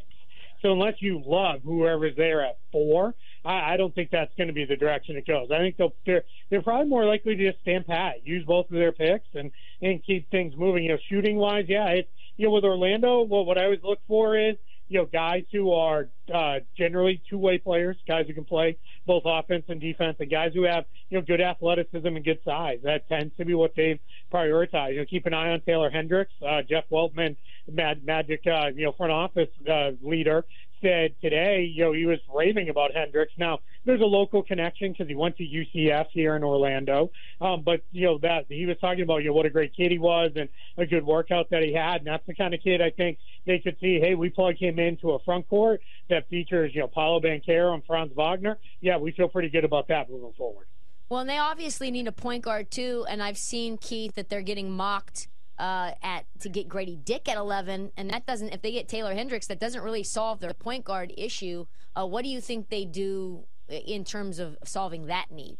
So 0.61 0.71
unless 0.71 0.95
you 0.99 1.23
love 1.25 1.61
whoever's 1.63 2.15
there 2.15 2.45
at 2.45 2.59
four, 2.71 3.15
I, 3.43 3.73
I 3.73 3.77
don't 3.77 3.95
think 3.95 4.11
that's 4.11 4.31
going 4.37 4.47
to 4.47 4.53
be 4.53 4.65
the 4.65 4.75
direction 4.75 5.17
it 5.17 5.25
goes. 5.25 5.49
I 5.51 5.57
think 5.57 5.77
they'll, 5.77 5.95
they're 6.05 6.23
they're 6.51 6.61
probably 6.61 6.87
more 6.87 7.05
likely 7.05 7.35
to 7.35 7.51
just 7.51 7.61
stand 7.61 7.87
pat, 7.87 8.25
use 8.25 8.45
both 8.45 8.69
of 8.69 8.75
their 8.75 8.91
picks, 8.91 9.27
and 9.33 9.51
and 9.81 10.03
keep 10.05 10.29
things 10.29 10.53
moving. 10.55 10.83
You 10.83 10.91
know, 10.91 10.99
shooting 11.09 11.37
wise, 11.37 11.65
yeah, 11.67 11.87
it's 11.87 12.09
you 12.37 12.45
know 12.45 12.51
with 12.51 12.63
Orlando, 12.63 13.23
well, 13.23 13.45
what 13.45 13.57
I 13.57 13.63
always 13.63 13.79
look 13.83 13.99
for 14.07 14.37
is 14.37 14.55
you 14.91 14.99
know 14.99 15.05
guys 15.05 15.43
who 15.53 15.71
are 15.71 16.09
uh, 16.33 16.59
generally 16.77 17.21
two 17.29 17.37
way 17.37 17.57
players, 17.57 17.95
guys 18.05 18.25
who 18.27 18.33
can 18.33 18.43
play 18.43 18.77
both 19.07 19.23
offense 19.25 19.63
and 19.69 19.79
defense, 19.79 20.17
and 20.19 20.29
guys 20.29 20.51
who 20.53 20.63
have 20.63 20.83
you 21.09 21.17
know 21.17 21.23
good 21.25 21.39
athleticism 21.39 22.05
and 22.05 22.25
good 22.25 22.39
size. 22.43 22.79
That 22.83 23.07
tends 23.07 23.33
to 23.37 23.45
be 23.45 23.53
what 23.53 23.71
they've 23.75 23.99
prioritized. 24.33 24.93
You 24.93 24.99
know, 24.99 25.05
keep 25.09 25.25
an 25.25 25.33
eye 25.33 25.51
on 25.51 25.61
Taylor 25.61 25.89
Hendricks, 25.89 26.33
uh, 26.45 26.61
Jeff 26.69 26.83
Weltman, 26.91 27.37
Mad, 27.71 28.03
Magic, 28.05 28.41
uh, 28.45 28.67
you 28.75 28.83
know, 28.83 28.91
front 28.91 29.13
office 29.13 29.49
uh, 29.69 29.91
leader 30.01 30.43
said 30.81 31.15
today, 31.21 31.63
you 31.63 31.83
know, 31.83 31.93
he 31.93 32.05
was 32.05 32.19
raving 32.33 32.69
about 32.69 32.93
Hendricks. 32.93 33.33
Now, 33.37 33.59
there's 33.85 34.01
a 34.01 34.05
local 34.05 34.43
connection 34.43 34.91
because 34.91 35.07
he 35.07 35.15
went 35.15 35.37
to 35.37 35.43
UCF 35.43 36.07
here 36.11 36.35
in 36.35 36.43
Orlando. 36.43 37.11
Um, 37.39 37.61
but, 37.63 37.81
you 37.91 38.05
know, 38.05 38.17
that 38.19 38.45
he 38.49 38.65
was 38.65 38.77
talking 38.79 39.03
about, 39.03 39.17
you 39.17 39.29
know, 39.29 39.33
what 39.33 39.45
a 39.45 39.49
great 39.49 39.75
kid 39.75 39.91
he 39.91 39.99
was 39.99 40.31
and 40.35 40.49
a 40.77 40.85
good 40.85 41.05
workout 41.05 41.49
that 41.51 41.63
he 41.63 41.73
had. 41.73 41.97
And 41.97 42.07
that's 42.07 42.25
the 42.25 42.33
kind 42.33 42.53
of 42.53 42.61
kid 42.61 42.81
I 42.81 42.89
think 42.89 43.17
they 43.45 43.59
could 43.59 43.77
see, 43.79 43.99
hey, 43.99 44.15
we 44.15 44.29
plug 44.29 44.55
him 44.57 44.79
into 44.79 45.11
a 45.11 45.19
front 45.19 45.47
court 45.49 45.81
that 46.09 46.27
features, 46.29 46.71
you 46.73 46.81
know, 46.81 46.87
Paolo 46.87 47.19
Banchero 47.19 47.73
and 47.73 47.83
Franz 47.85 48.11
Wagner. 48.15 48.57
Yeah, 48.81 48.97
we 48.97 49.11
feel 49.11 49.27
pretty 49.27 49.49
good 49.49 49.65
about 49.65 49.87
that 49.87 50.09
moving 50.09 50.33
forward. 50.33 50.67
Well, 51.09 51.21
and 51.21 51.29
they 51.29 51.37
obviously 51.37 51.91
need 51.91 52.07
a 52.07 52.13
point 52.13 52.43
guard, 52.43 52.71
too. 52.71 53.05
And 53.09 53.21
I've 53.21 53.37
seen, 53.37 53.77
Keith, 53.77 54.15
that 54.15 54.29
they're 54.29 54.41
getting 54.41 54.71
mocked– 54.71 55.27
uh, 55.59 55.91
at 56.01 56.25
to 56.39 56.49
get 56.49 56.67
Grady 56.67 56.95
Dick 56.95 57.29
at 57.29 57.37
11, 57.37 57.91
and 57.95 58.09
that 58.09 58.25
doesn't. 58.25 58.49
If 58.49 58.61
they 58.61 58.71
get 58.71 58.87
Taylor 58.87 59.13
Hendricks, 59.13 59.47
that 59.47 59.59
doesn't 59.59 59.81
really 59.81 60.03
solve 60.03 60.39
their 60.39 60.53
point 60.53 60.85
guard 60.85 61.13
issue. 61.17 61.65
Uh, 61.95 62.05
what 62.05 62.23
do 62.23 62.29
you 62.29 62.41
think 62.41 62.69
they 62.69 62.85
do 62.85 63.43
in 63.69 64.03
terms 64.03 64.39
of 64.39 64.57
solving 64.63 65.07
that 65.07 65.31
need? 65.31 65.57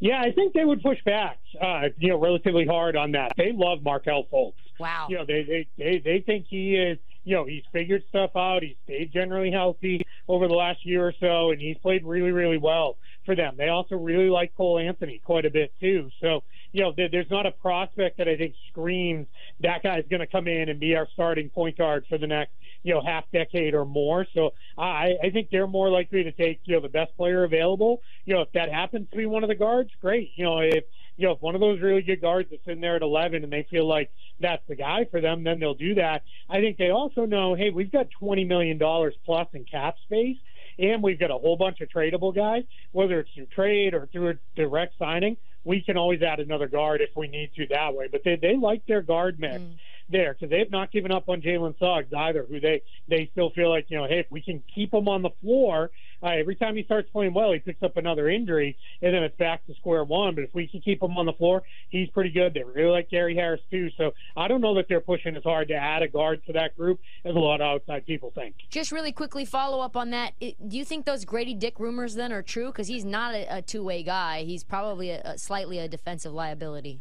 Yeah, 0.00 0.20
I 0.20 0.32
think 0.32 0.52
they 0.52 0.64
would 0.64 0.82
push 0.82 0.98
back, 1.04 1.38
uh, 1.60 1.84
you 1.98 2.08
know, 2.08 2.18
relatively 2.18 2.66
hard 2.66 2.96
on 2.96 3.12
that. 3.12 3.32
They 3.36 3.52
love 3.54 3.82
Markelle 3.82 4.26
Fultz. 4.32 4.52
Wow. 4.78 5.06
You 5.08 5.18
know, 5.18 5.24
they, 5.24 5.44
they 5.44 5.66
they 5.78 5.98
they 6.04 6.20
think 6.20 6.46
he 6.48 6.74
is. 6.74 6.98
You 7.26 7.36
know, 7.36 7.46
he's 7.46 7.62
figured 7.72 8.02
stuff 8.10 8.32
out. 8.36 8.62
He's 8.62 8.76
stayed 8.84 9.10
generally 9.12 9.50
healthy 9.50 10.04
over 10.28 10.46
the 10.46 10.52
last 10.52 10.84
year 10.84 11.06
or 11.06 11.14
so, 11.20 11.52
and 11.52 11.60
he's 11.60 11.78
played 11.78 12.04
really, 12.04 12.32
really 12.32 12.58
well 12.58 12.98
for 13.24 13.34
them. 13.34 13.54
They 13.56 13.68
also 13.68 13.94
really 13.94 14.28
like 14.28 14.54
Cole 14.54 14.78
Anthony 14.78 15.22
quite 15.24 15.46
a 15.46 15.50
bit 15.50 15.72
too. 15.80 16.10
So 16.20 16.42
you 16.74 16.82
know, 16.82 16.92
there's 16.96 17.30
not 17.30 17.46
a 17.46 17.52
prospect 17.52 18.18
that 18.18 18.26
I 18.26 18.36
think 18.36 18.56
screams 18.68 19.28
that 19.60 19.84
guy's 19.84 20.02
going 20.10 20.20
to 20.20 20.26
come 20.26 20.48
in 20.48 20.68
and 20.68 20.80
be 20.80 20.96
our 20.96 21.06
starting 21.12 21.48
point 21.48 21.78
guard 21.78 22.04
for 22.08 22.18
the 22.18 22.26
next, 22.26 22.50
you 22.82 22.92
know, 22.92 23.00
half 23.00 23.22
decade 23.32 23.74
or 23.74 23.84
more. 23.84 24.26
So 24.34 24.54
I, 24.76 25.12
I 25.22 25.30
think 25.30 25.50
they're 25.52 25.68
more 25.68 25.88
likely 25.88 26.24
to 26.24 26.32
take, 26.32 26.62
you 26.64 26.74
know, 26.74 26.80
the 26.80 26.88
best 26.88 27.16
player 27.16 27.44
available. 27.44 28.02
You 28.24 28.34
know, 28.34 28.40
if 28.40 28.50
that 28.54 28.72
happens 28.72 29.08
to 29.12 29.16
be 29.16 29.24
one 29.24 29.44
of 29.44 29.48
the 29.48 29.54
guards, 29.54 29.90
great. 30.02 30.32
You 30.34 30.46
know, 30.46 30.58
if 30.58 30.82
you 31.16 31.28
know, 31.28 31.34
if 31.34 31.42
one 31.42 31.54
of 31.54 31.60
those 31.60 31.80
really 31.80 32.02
good 32.02 32.20
guards 32.20 32.50
is 32.50 32.58
in 32.66 32.80
there 32.80 32.96
at 32.96 33.02
11 33.02 33.44
and 33.44 33.52
they 33.52 33.68
feel 33.70 33.86
like 33.86 34.10
that's 34.40 34.66
the 34.66 34.74
guy 34.74 35.06
for 35.12 35.20
them, 35.20 35.44
then 35.44 35.60
they'll 35.60 35.74
do 35.74 35.94
that. 35.94 36.24
I 36.50 36.60
think 36.60 36.76
they 36.76 36.90
also 36.90 37.24
know, 37.24 37.54
hey, 37.54 37.70
we've 37.70 37.92
got 37.92 38.08
$20 38.20 38.48
million 38.48 38.80
plus 39.24 39.46
in 39.52 39.64
cap 39.64 39.94
space, 40.02 40.38
and 40.76 41.04
we've 41.04 41.20
got 41.20 41.30
a 41.30 41.38
whole 41.38 41.56
bunch 41.56 41.80
of 41.82 41.88
tradable 41.88 42.34
guys, 42.34 42.64
whether 42.90 43.20
it's 43.20 43.30
through 43.32 43.46
trade 43.46 43.94
or 43.94 44.08
through 44.12 44.30
a 44.30 44.34
direct 44.56 44.94
signing 44.98 45.36
we 45.64 45.80
can 45.82 45.96
always 45.96 46.22
add 46.22 46.40
another 46.40 46.68
guard 46.68 47.00
if 47.00 47.10
we 47.16 47.28
need 47.28 47.50
to 47.56 47.66
that 47.68 47.94
way. 47.94 48.08
But 48.10 48.22
they 48.24 48.36
they 48.36 48.56
like 48.56 48.86
their 48.86 49.02
guard 49.02 49.40
mix. 49.40 49.60
Mm. 49.60 49.76
There, 50.10 50.34
because 50.34 50.50
they've 50.50 50.70
not 50.70 50.92
given 50.92 51.10
up 51.10 51.30
on 51.30 51.40
Jalen 51.40 51.78
Suggs 51.78 52.12
either. 52.12 52.44
Who 52.46 52.60
they 52.60 52.82
they 53.08 53.30
still 53.32 53.48
feel 53.48 53.70
like 53.70 53.86
you 53.88 53.96
know, 53.96 54.06
hey, 54.06 54.18
if 54.18 54.26
we 54.30 54.42
can 54.42 54.62
keep 54.74 54.92
him 54.92 55.08
on 55.08 55.22
the 55.22 55.30
floor, 55.40 55.90
every 56.22 56.56
time 56.56 56.76
he 56.76 56.84
starts 56.84 57.08
playing 57.10 57.34
well, 57.34 57.52
he 57.52 57.58
picks 57.58 57.82
up 57.82 57.96
another 57.96 58.28
injury, 58.28 58.76
and 59.02 59.14
then 59.14 59.22
it's 59.22 59.36
back 59.36 59.66
to 59.66 59.74
square 59.74 60.04
one. 60.04 60.34
But 60.34 60.44
if 60.44 60.54
we 60.54 60.66
can 60.66 60.80
keep 60.80 61.02
him 61.02 61.16
on 61.16 61.26
the 61.26 61.32
floor, 61.32 61.62
he's 61.90 62.08
pretty 62.10 62.30
good. 62.30 62.54
They 62.54 62.62
really 62.62 62.90
like 62.90 63.10
Gary 63.10 63.34
Harris 63.34 63.60
too. 63.70 63.90
So 63.96 64.12
I 64.36 64.48
don't 64.48 64.60
know 64.60 64.74
that 64.76 64.86
they're 64.88 65.00
pushing 65.00 65.36
as 65.36 65.42
hard 65.42 65.68
to 65.68 65.74
add 65.74 66.02
a 66.02 66.08
guard 66.08 66.42
to 66.46 66.52
that 66.54 66.76
group 66.76 67.00
as 67.24 67.34
a 67.34 67.38
lot 67.38 67.60
of 67.60 67.66
outside 67.66 68.06
people 68.06 68.32
think. 68.34 68.54
Just 68.70 68.92
really 68.92 69.12
quickly 69.12 69.44
follow 69.44 69.80
up 69.80 69.96
on 69.96 70.10
that. 70.10 70.32
Do 70.40 70.76
you 70.76 70.84
think 70.84 71.04
those 71.04 71.24
Grady 71.24 71.54
Dick 71.54 71.78
rumors 71.78 72.14
then 72.14 72.32
are 72.32 72.42
true? 72.42 72.66
Because 72.66 72.88
he's 72.88 73.04
not 73.04 73.34
a, 73.34 73.58
a 73.58 73.62
two 73.62 73.82
way 73.82 74.02
guy. 74.02 74.44
He's 74.44 74.64
probably 74.64 75.10
a, 75.10 75.20
a 75.24 75.38
slightly 75.38 75.78
a 75.78 75.88
defensive 75.88 76.32
liability. 76.32 77.00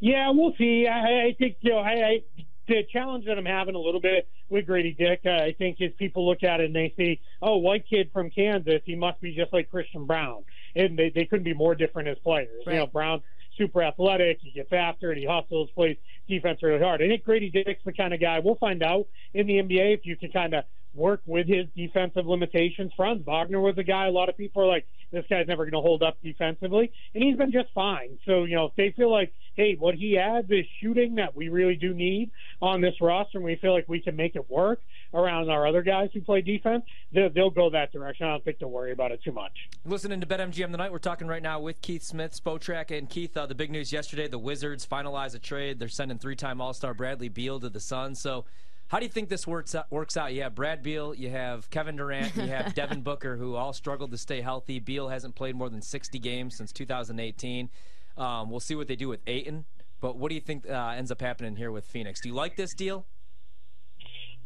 Yeah, 0.00 0.30
we'll 0.30 0.54
see. 0.58 0.86
I, 0.86 1.28
I 1.28 1.36
think 1.38 1.56
you 1.60 1.70
know, 1.70 1.78
I, 1.78 1.90
I 1.90 2.22
the 2.66 2.82
challenge 2.92 3.26
that 3.26 3.38
I'm 3.38 3.44
having 3.44 3.74
a 3.74 3.78
little 3.78 4.00
bit 4.00 4.28
with 4.54 4.66
Grady 4.66 4.92
Dick, 4.92 5.22
uh, 5.26 5.30
I 5.30 5.52
think, 5.58 5.78
is 5.80 5.92
people 5.98 6.26
look 6.26 6.44
at 6.44 6.60
it 6.60 6.66
and 6.66 6.74
they 6.76 6.94
see, 6.96 7.20
oh, 7.42 7.56
white 7.56 7.84
kid 7.90 8.10
from 8.12 8.30
Kansas, 8.30 8.80
he 8.84 8.94
must 8.94 9.20
be 9.20 9.34
just 9.34 9.52
like 9.52 9.68
Christian 9.68 10.06
Braun, 10.06 10.44
and 10.76 10.96
they 10.96 11.10
they 11.10 11.24
couldn't 11.24 11.44
be 11.44 11.54
more 11.54 11.74
different 11.74 12.08
as 12.08 12.16
players. 12.20 12.62
Right. 12.64 12.74
You 12.74 12.78
know, 12.78 12.86
Braun 12.86 13.20
super 13.58 13.82
athletic, 13.82 14.38
he 14.40 14.52
gets 14.52 14.72
after 14.72 15.10
it, 15.12 15.18
he 15.18 15.26
hustles, 15.26 15.70
plays 15.74 15.96
defense 16.28 16.62
really 16.62 16.80
hard. 16.80 17.02
I 17.02 17.08
think 17.08 17.24
Grady 17.24 17.50
Dick's 17.50 17.82
the 17.84 17.92
kind 17.92 18.14
of 18.14 18.20
guy. 18.20 18.38
We'll 18.38 18.54
find 18.54 18.82
out 18.82 19.06
in 19.32 19.46
the 19.46 19.54
NBA 19.54 19.94
if 19.94 20.06
you 20.06 20.16
can 20.16 20.30
kind 20.30 20.54
of 20.54 20.64
work 20.94 21.20
with 21.26 21.46
his 21.46 21.66
defensive 21.76 22.26
limitations. 22.26 22.92
Franz 22.96 23.24
Wagner 23.26 23.60
was 23.60 23.76
a 23.78 23.82
guy 23.82 24.06
a 24.06 24.10
lot 24.10 24.28
of 24.28 24.36
people 24.36 24.62
are 24.62 24.66
like, 24.66 24.86
this 25.12 25.24
guy's 25.30 25.46
never 25.46 25.64
going 25.64 25.72
to 25.72 25.80
hold 25.80 26.02
up 26.02 26.16
defensively, 26.22 26.90
and 27.14 27.22
he's 27.22 27.36
been 27.36 27.52
just 27.52 27.68
fine. 27.72 28.18
So 28.26 28.44
you 28.44 28.56
know, 28.56 28.66
if 28.66 28.74
they 28.76 28.92
feel 28.96 29.10
like, 29.10 29.32
hey, 29.54 29.76
what 29.78 29.94
he 29.94 30.18
adds 30.18 30.50
is 30.50 30.66
shooting 30.80 31.16
that 31.16 31.36
we 31.36 31.48
really 31.48 31.76
do 31.76 31.94
need 31.94 32.30
on 32.60 32.80
this 32.80 32.94
roster, 33.00 33.38
and 33.38 33.44
we 33.44 33.56
feel 33.56 33.72
like 33.72 33.88
we 33.88 34.00
can 34.00 34.16
make 34.16 34.34
it 34.34 34.50
work. 34.50 34.80
around 35.12 35.48
our 35.48 35.66
other 35.66 35.82
guys 35.82 36.10
who 36.12 36.20
play 36.20 36.40
defense, 36.40 36.84
they'll, 37.12 37.30
they'll 37.30 37.50
go 37.50 37.70
that 37.70 37.92
direction. 37.92 38.26
I 38.26 38.30
don't 38.30 38.44
think 38.44 38.58
they'll 38.58 38.70
worry 38.70 38.92
about 38.92 39.12
it 39.12 39.22
too 39.22 39.32
much. 39.32 39.52
Listening 39.84 40.20
to 40.20 40.26
BetMGM 40.26 40.70
tonight, 40.72 40.90
we're 40.90 40.98
talking 40.98 41.28
right 41.28 41.42
now 41.42 41.60
with 41.60 41.80
Keith 41.80 42.02
Smith, 42.02 42.38
Spotrac, 42.42 42.96
and 42.96 43.08
Keith. 43.08 43.36
Uh, 43.36 43.46
the 43.46 43.54
big 43.54 43.70
news 43.70 43.92
yesterday: 43.92 44.26
the 44.26 44.38
Wizards 44.38 44.86
finalize 44.86 45.34
a 45.34 45.38
trade. 45.38 45.78
They're 45.78 45.88
sending 45.88 46.18
three-time 46.18 46.60
All-Star 46.60 46.94
Bradley 46.94 47.28
Beal 47.28 47.60
to 47.60 47.70
the 47.70 47.80
Suns. 47.80 48.20
So. 48.20 48.44
How 48.88 48.98
do 48.98 49.06
you 49.06 49.10
think 49.10 49.28
this 49.28 49.46
works 49.46 49.74
out, 49.74 49.90
works 49.90 50.16
out? 50.16 50.32
You 50.34 50.42
have 50.42 50.54
Brad 50.54 50.82
Beal, 50.82 51.14
you 51.14 51.30
have 51.30 51.68
Kevin 51.70 51.96
Durant, 51.96 52.36
you 52.36 52.42
have 52.42 52.74
Devin 52.76 53.02
Booker, 53.02 53.36
who 53.36 53.56
all 53.56 53.72
struggled 53.72 54.10
to 54.12 54.18
stay 54.18 54.40
healthy. 54.40 54.78
Beal 54.78 55.08
hasn't 55.08 55.34
played 55.34 55.56
more 55.56 55.70
than 55.70 55.82
60 55.82 56.18
games 56.18 56.56
since 56.56 56.72
2018. 56.72 57.70
Um, 58.16 58.50
we'll 58.50 58.60
see 58.60 58.74
what 58.74 58.86
they 58.86 58.96
do 58.96 59.08
with 59.08 59.20
Ayton. 59.26 59.64
But 60.00 60.18
what 60.18 60.28
do 60.28 60.34
you 60.34 60.40
think 60.40 60.68
uh, 60.68 60.94
ends 60.96 61.10
up 61.10 61.20
happening 61.20 61.56
here 61.56 61.72
with 61.72 61.86
Phoenix? 61.86 62.20
Do 62.20 62.28
you 62.28 62.34
like 62.34 62.56
this 62.56 62.74
deal? 62.74 63.06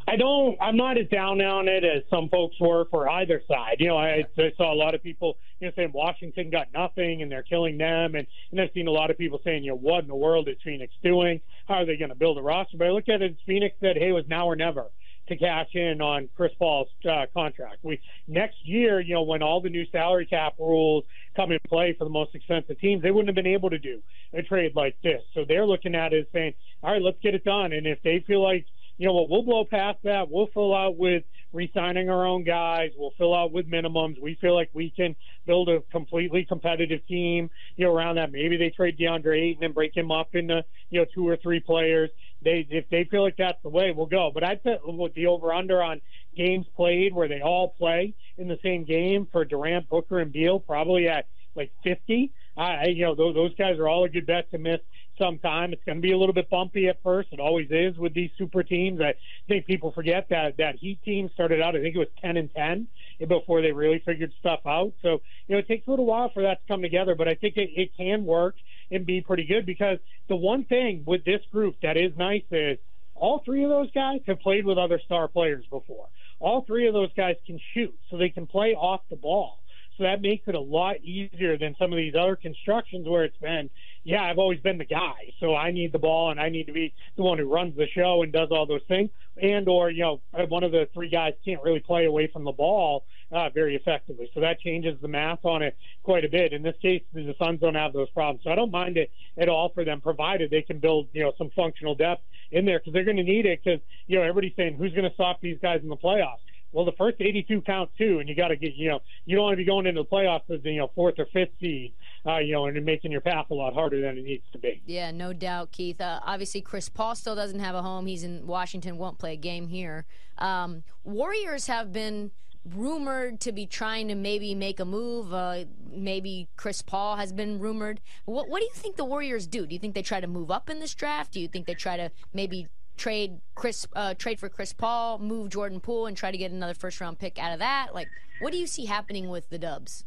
I 0.07 0.17
don't. 0.17 0.57
I'm 0.61 0.77
not 0.77 0.97
as 0.97 1.07
down 1.09 1.41
on 1.43 1.69
it 1.69 1.85
as 1.85 2.03
some 2.09 2.31
folks 2.31 2.57
were 2.59 2.87
for 2.91 3.11
either 3.11 3.43
side. 3.47 3.77
You 3.79 3.89
know, 3.89 3.99
I, 3.99 4.25
I 4.39 4.53
saw 4.57 4.73
a 4.73 4.75
lot 4.75 4.95
of 4.95 5.03
people, 5.03 5.37
you 5.61 5.67
know, 5.67 5.73
saying 5.77 5.91
Washington 5.93 6.51
got 6.51 6.73
nothing 6.73 7.23
and 7.23 7.31
they're 7.31 7.43
killing 7.43 7.79
them, 7.79 8.15
and 8.15 8.27
and 8.51 8.61
I've 8.61 8.71
seen 8.75 8.87
a 8.87 8.93
lot 8.93 9.11
of 9.11 9.19
people 9.19 9.41
saying, 9.45 9.65
you 9.65 9.71
know, 9.71 9.77
what 9.77 10.03
in 10.03 10.09
the 10.09 10.15
world 10.15 10.49
is 10.49 10.57
Phoenix 10.65 10.93
doing? 11.03 11.41
How 11.67 11.75
are 11.75 11.87
they 11.87 11.97
going 11.97 12.11
to 12.11 12.15
build 12.15 12.39
a 12.39 12.43
roster? 12.43 12.77
But 12.77 12.89
I 12.89 12.91
look 12.91 13.09
at 13.09 13.23
it, 13.23 13.33
it's 13.33 13.41
Phoenix 13.47 13.77
said, 13.81 13.97
hey, 13.97 14.11
it 14.11 14.13
was 14.13 14.25
now 14.29 14.49
or 14.49 14.57
never 14.57 14.87
to 15.29 15.37
cash 15.37 15.69
in 15.75 16.01
on 16.01 16.29
Chris 16.35 16.53
Paul's 16.59 16.89
uh, 17.09 17.27
contract. 17.35 17.79
We 17.83 18.01
next 18.27 18.57
year, 18.63 19.01
you 19.01 19.15
know, 19.15 19.23
when 19.23 19.43
all 19.43 19.61
the 19.61 19.69
new 19.69 19.85
salary 19.93 20.27
cap 20.27 20.55
rules 20.59 21.05
come 21.37 21.53
in 21.53 21.59
play 21.69 21.95
for 21.99 22.05
the 22.05 22.11
most 22.11 22.35
expensive 22.35 22.79
teams, 22.81 23.03
they 23.03 23.11
wouldn't 23.11 23.29
have 23.29 23.35
been 23.37 23.53
able 23.53 23.71
to 23.71 23.79
do 23.79 24.03
a 24.33 24.43
trade 24.43 24.73
like 24.75 24.97
this. 25.03 25.23
So 25.35 25.45
they're 25.47 25.67
looking 25.67 25.95
at 25.95 26.13
it 26.13 26.29
saying, 26.33 26.55
all 26.83 26.93
right, 26.93 27.03
let's 27.03 27.19
get 27.23 27.35
it 27.35 27.45
done. 27.45 27.73
And 27.73 27.87
if 27.87 28.01
they 28.03 28.25
feel 28.27 28.43
like 28.43 28.67
you 28.99 29.07
know 29.07 29.15
what, 29.15 29.31
we'll 29.31 29.45
blow 29.45 29.65
past 29.65 29.99
that. 30.03 30.29
We'll 30.29 30.49
fill 30.53 30.75
out 30.75 30.97
with 30.97 31.23
re-signing 31.53 32.11
our 32.11 32.27
own 32.27 32.45
guys. 32.45 32.91
We'll 32.97 33.15
fill 33.17 33.35
out 33.35 33.53
with 33.53 33.71
minimums. 33.71 34.21
We 34.21 34.37
feel 34.41 34.55
like 34.55 34.71
we 34.73 34.91
can 34.91 35.17
build 35.47 35.69
a 35.69 35.81
completely 35.91 36.45
competitive 36.45 37.07
team, 37.07 37.51
you 37.77 37.87
know, 37.87 37.95
around 37.95 38.17
that. 38.17 38.33
Maybe 38.33 38.57
they 38.57 38.71
trade 38.71 38.99
DeAndre 38.99 39.41
Ayton 39.41 39.65
and 39.65 39.75
break 39.75 39.97
him 39.97 40.11
up 40.11 40.35
into, 40.35 40.65
you 40.91 41.01
know, 41.01 41.07
two 41.15 41.27
or 41.27 41.37
three 41.37 41.61
players. 41.61 42.11
They, 42.43 42.67
if 42.71 42.89
they 42.91 43.05
feel 43.11 43.23
like 43.23 43.37
that's 43.37 43.61
the 43.63 43.69
way, 43.69 43.93
we'll 43.93 44.07
go. 44.07 44.31
But 44.33 44.45
I'd 44.45 44.63
put 44.63 44.81
the 45.15 45.27
over/under 45.27 45.83
on 45.83 46.01
games 46.37 46.67
played 46.77 47.15
where 47.15 47.29
they 47.29 47.41
all 47.41 47.71
play 47.71 48.15
in 48.37 48.49
the 48.49 48.59
same 48.63 48.85
game 48.85 49.27
for 49.33 49.45
Durant, 49.45 49.89
Booker, 49.89 50.21
and 50.21 50.33
Beal, 50.33 50.61
probably 50.61 51.09
at 51.09 51.27
like 51.57 51.73
50. 51.83 52.33
I, 52.57 52.87
you 52.87 53.05
know, 53.05 53.15
those, 53.15 53.35
those 53.35 53.55
guys 53.55 53.79
are 53.79 53.89
all 53.89 54.05
a 54.05 54.09
good 54.09 54.27
bet 54.27 54.51
to 54.51 54.59
miss 54.59 54.81
some 55.19 55.39
time. 55.39 55.73
It's 55.73 55.83
going 55.85 55.99
to 55.99 56.03
be 56.03 56.13
a 56.13 56.19
little 56.19 56.33
bit 56.33 56.49
bumpy 56.49 56.89
at 56.89 57.03
first. 57.03 57.29
It 57.33 57.41
always 57.41 57.69
is 57.71 57.97
with 57.99 58.15
these 58.15 58.31
super 58.39 58.63
teams. 58.63 59.01
I 59.01 59.15
think 59.47 59.67
people 59.67 59.93
forget 59.93 60.29
that 60.31 60.57
that 60.59 60.77
Heat 60.77 61.03
team 61.05 61.31
started 61.35 61.61
out. 61.61 61.77
I 61.77 61.81
think 61.81 61.95
it 61.95 61.99
was 61.99 62.09
10 62.23 62.37
and 62.37 62.53
10 62.55 62.87
before 63.27 63.63
they 63.63 63.73
really 63.73 64.03
figured 64.05 64.33
stuff 64.41 64.61
out. 64.67 64.93
So 65.03 65.21
you 65.47 65.55
know, 65.55 65.59
it 65.59 65.69
takes 65.69 65.87
a 65.87 65.91
little 65.91 66.07
while 66.07 66.31
for 66.33 66.43
that 66.43 66.61
to 66.63 66.69
come 66.69 66.83
together. 66.83 67.15
But 67.15 67.29
I 67.29 67.35
think 67.35 67.57
it, 67.57 67.71
it 67.75 67.97
can 67.97 68.25
work 68.25 68.55
and 68.91 69.05
be 69.05 69.21
pretty 69.21 69.45
good 69.45 69.67
because 69.67 69.99
the 70.29 70.37
one 70.37 70.65
thing 70.65 71.03
with 71.07 71.25
this 71.25 71.41
group 71.53 71.77
that 71.83 71.97
is 71.97 72.13
nice 72.17 72.45
is 72.51 72.79
all 73.15 73.43
three 73.45 73.65
of 73.65 73.71
those 73.71 73.91
guys 73.93 74.21
have 74.27 74.41
played 74.41 74.65
with 74.65 74.79
other 74.79 75.01
star 75.05 75.29
players 75.29 75.65
before. 75.71 76.07
All 76.41 76.63
three 76.63 76.87
of 76.87 76.95
those 76.95 77.13
guys 77.17 77.35
can 77.47 77.59
shoot, 77.75 77.95
so 78.11 78.17
they 78.17 78.29
can 78.29 78.47
play 78.47 78.75
off 78.75 79.01
the 79.11 79.17
ball. 79.17 79.59
So 79.97 80.05
that 80.05 80.23
makes 80.23 80.47
it 80.47 80.55
a 80.55 80.61
lot 80.61 81.03
easier 81.03 81.59
than 81.59 81.75
some 81.77 81.93
of 81.93 81.97
these 81.97 82.15
other 82.15 82.37
constructions 82.37 83.09
where 83.09 83.25
it's 83.25 83.37
been, 83.39 83.69
yeah, 84.09 84.23
I've 84.23 84.39
always 84.39 84.59
been 84.61 84.79
the 84.79 84.87
guy, 84.87 85.35
so 85.39 85.55
I 85.55 85.71
need 85.71 85.93
the 85.93 85.99
ball 85.99 86.31
and 86.31 86.41
I 86.41 86.49
need 86.49 86.65
to 86.65 86.73
be 86.73 86.95
the 87.17 87.23
one 87.23 87.37
who 87.37 87.45
runs 87.45 87.77
the 87.77 87.87
show 87.95 88.23
and 88.23 88.33
does 88.33 88.49
all 88.51 88.65
those 88.65 88.81
things. 88.89 89.11
And 89.37 89.69
or 89.69 89.91
you 89.91 90.01
know, 90.01 90.21
one 90.49 90.65
of 90.65 90.73
the 90.73 90.89
three 90.95 91.11
guys 91.11 91.35
can't 91.45 91.63
really 91.63 91.81
play 91.81 92.07
away 92.07 92.27
from 92.27 92.45
the 92.45 92.53
ball 92.53 93.05
uh, 93.31 93.51
very 93.51 93.77
effectively. 93.77 94.31
So 94.33 94.41
that 94.41 94.61
changes 94.61 94.99
the 95.03 95.09
math 95.09 95.45
on 95.45 95.61
it 95.61 95.77
quite 96.05 96.25
a 96.25 96.29
bit. 96.31 96.55
In 96.55 96.63
this 96.63 96.75
case, 96.81 97.03
the 97.13 97.35
Suns 97.39 97.61
don't 97.61 97.75
have 97.75 97.93
those 97.93 98.09
problems, 98.09 98.41
so 98.45 98.51
I 98.51 98.55
don't 98.55 98.71
mind 98.71 98.97
it 98.97 99.11
at 99.37 99.51
all 99.51 99.69
for 99.75 99.85
them, 99.85 100.01
provided 100.01 100.51
they 100.51 100.63
can 100.63 100.79
build 100.79 101.09
you 101.13 101.25
know 101.25 101.35
some 101.37 101.51
functional 101.55 101.95
depth 101.95 102.23
in 102.51 102.65
there 102.65 102.79
because 102.79 102.95
they're 102.95 103.05
going 103.05 103.19
to 103.19 103.23
need 103.23 103.45
it. 103.45 103.61
Because 103.63 103.81
you 104.07 104.17
know 104.17 104.23
everybody's 104.23 104.57
saying 104.57 104.79
who's 104.79 104.95
going 104.95 105.09
to 105.09 105.15
stop 105.15 105.43
these 105.43 105.59
guys 105.61 105.81
in 105.83 105.91
the 105.91 105.99
playoffs 105.99 106.39
well, 106.73 106.85
the 106.85 106.93
first 106.93 107.17
82 107.21 107.63
count 107.63 107.91
too, 107.97 108.19
and 108.19 108.29
you 108.29 108.35
got 108.35 108.49
to 108.49 108.57
get, 108.57 108.75
you 108.75 108.89
know, 108.89 109.01
you 109.25 109.37
don't 109.37 109.45
want 109.45 109.55
to 109.55 109.57
be 109.57 109.65
going 109.65 109.87
into 109.87 110.03
the 110.03 110.09
playoffs 110.09 110.51
as, 110.51 110.61
you 110.65 110.77
know, 110.77 110.91
fourth 110.95 111.15
or 111.19 111.27
fifth 111.33 111.53
seed, 111.61 111.95
uh, 112.27 112.39
you 112.39 112.53
know, 112.53 112.67
and 112.67 112.85
making 112.85 113.13
your 113.13 113.21
path 113.21 113.47
a 113.51 113.55
lot 113.55 113.75
harder 113.75 114.01
than 114.01 114.19
it 114.19 114.25
needs 114.25 114.45
to 114.53 114.59
be. 114.59 114.83
Yeah, 114.87 115.11
no 115.11 115.33
doubt, 115.33 115.73
Keith. 115.73 116.01
Uh, 116.01 116.21
obviously, 116.25 116.61
Chris 116.61 116.89
Paul 116.89 117.15
still 117.15 117.35
doesn't 117.35 117.61
have 117.61 117.75
a 117.75 117.83
home. 117.83 118.07
He's 118.07 118.23
in 118.23 118.47
Washington, 118.47 118.99
won't 118.99 119.19
play 119.19 119.35
a 119.35 119.37
game 119.37 119.69
here. 119.69 120.05
Um, 120.39 120.83
Warriors 121.05 121.67
have 121.67 121.93
been 121.93 122.31
rumored 122.75 123.41
to 123.41 123.53
be 123.53 123.67
trying 123.67 124.09
to 124.09 124.15
maybe 124.15 124.55
make 124.55 124.81
a 124.81 124.85
move. 124.85 125.33
Uh, 125.33 125.65
maybe 125.91 126.49
Chris 126.57 126.83
Paul 126.83 127.17
has 127.17 127.33
been 127.33 127.59
rumored. 127.59 128.01
What, 128.25 128.49
what 128.49 128.61
do 128.61 128.65
you 128.65 128.73
think 128.75 128.97
the 128.97 129.05
Warriors 129.05 129.47
do? 129.47 129.67
Do 129.67 129.75
you 129.75 129.79
think 129.79 129.95
they 129.95 130.03
try 130.03 130.21
to 130.21 130.27
move 130.27 130.51
up 130.51 130.69
in 130.69 130.81
this 130.81 130.95
draft? 130.95 131.33
Do 131.33 131.41
you 131.41 131.49
think 131.49 131.67
they 131.67 131.75
try 131.75 131.97
to 131.97 132.11
maybe 132.33 132.69
trade 132.97 133.41
Chris 133.55 133.87
uh, 133.95 134.15
trade 134.15 134.39
for 134.39 134.49
Chris 134.49 134.73
Paul, 134.73 135.19
move 135.19 135.51
Jordan 135.51 135.81
Poole, 135.81 136.07
and 136.07 136.17
try 136.17 136.31
to 136.31 136.37
get 136.37 136.51
another 136.51 136.75
first 136.75 137.01
round 137.01 137.19
pick 137.19 137.39
out 137.39 137.53
of 137.53 137.61
that? 137.61 137.95
Like, 137.95 138.09
what 138.41 138.53
do 138.53 138.59
you 138.59 138.67
see 138.67 138.87
happening 138.87 139.29
with 139.29 139.49
the 139.49 139.59
Dubs? 139.59 140.05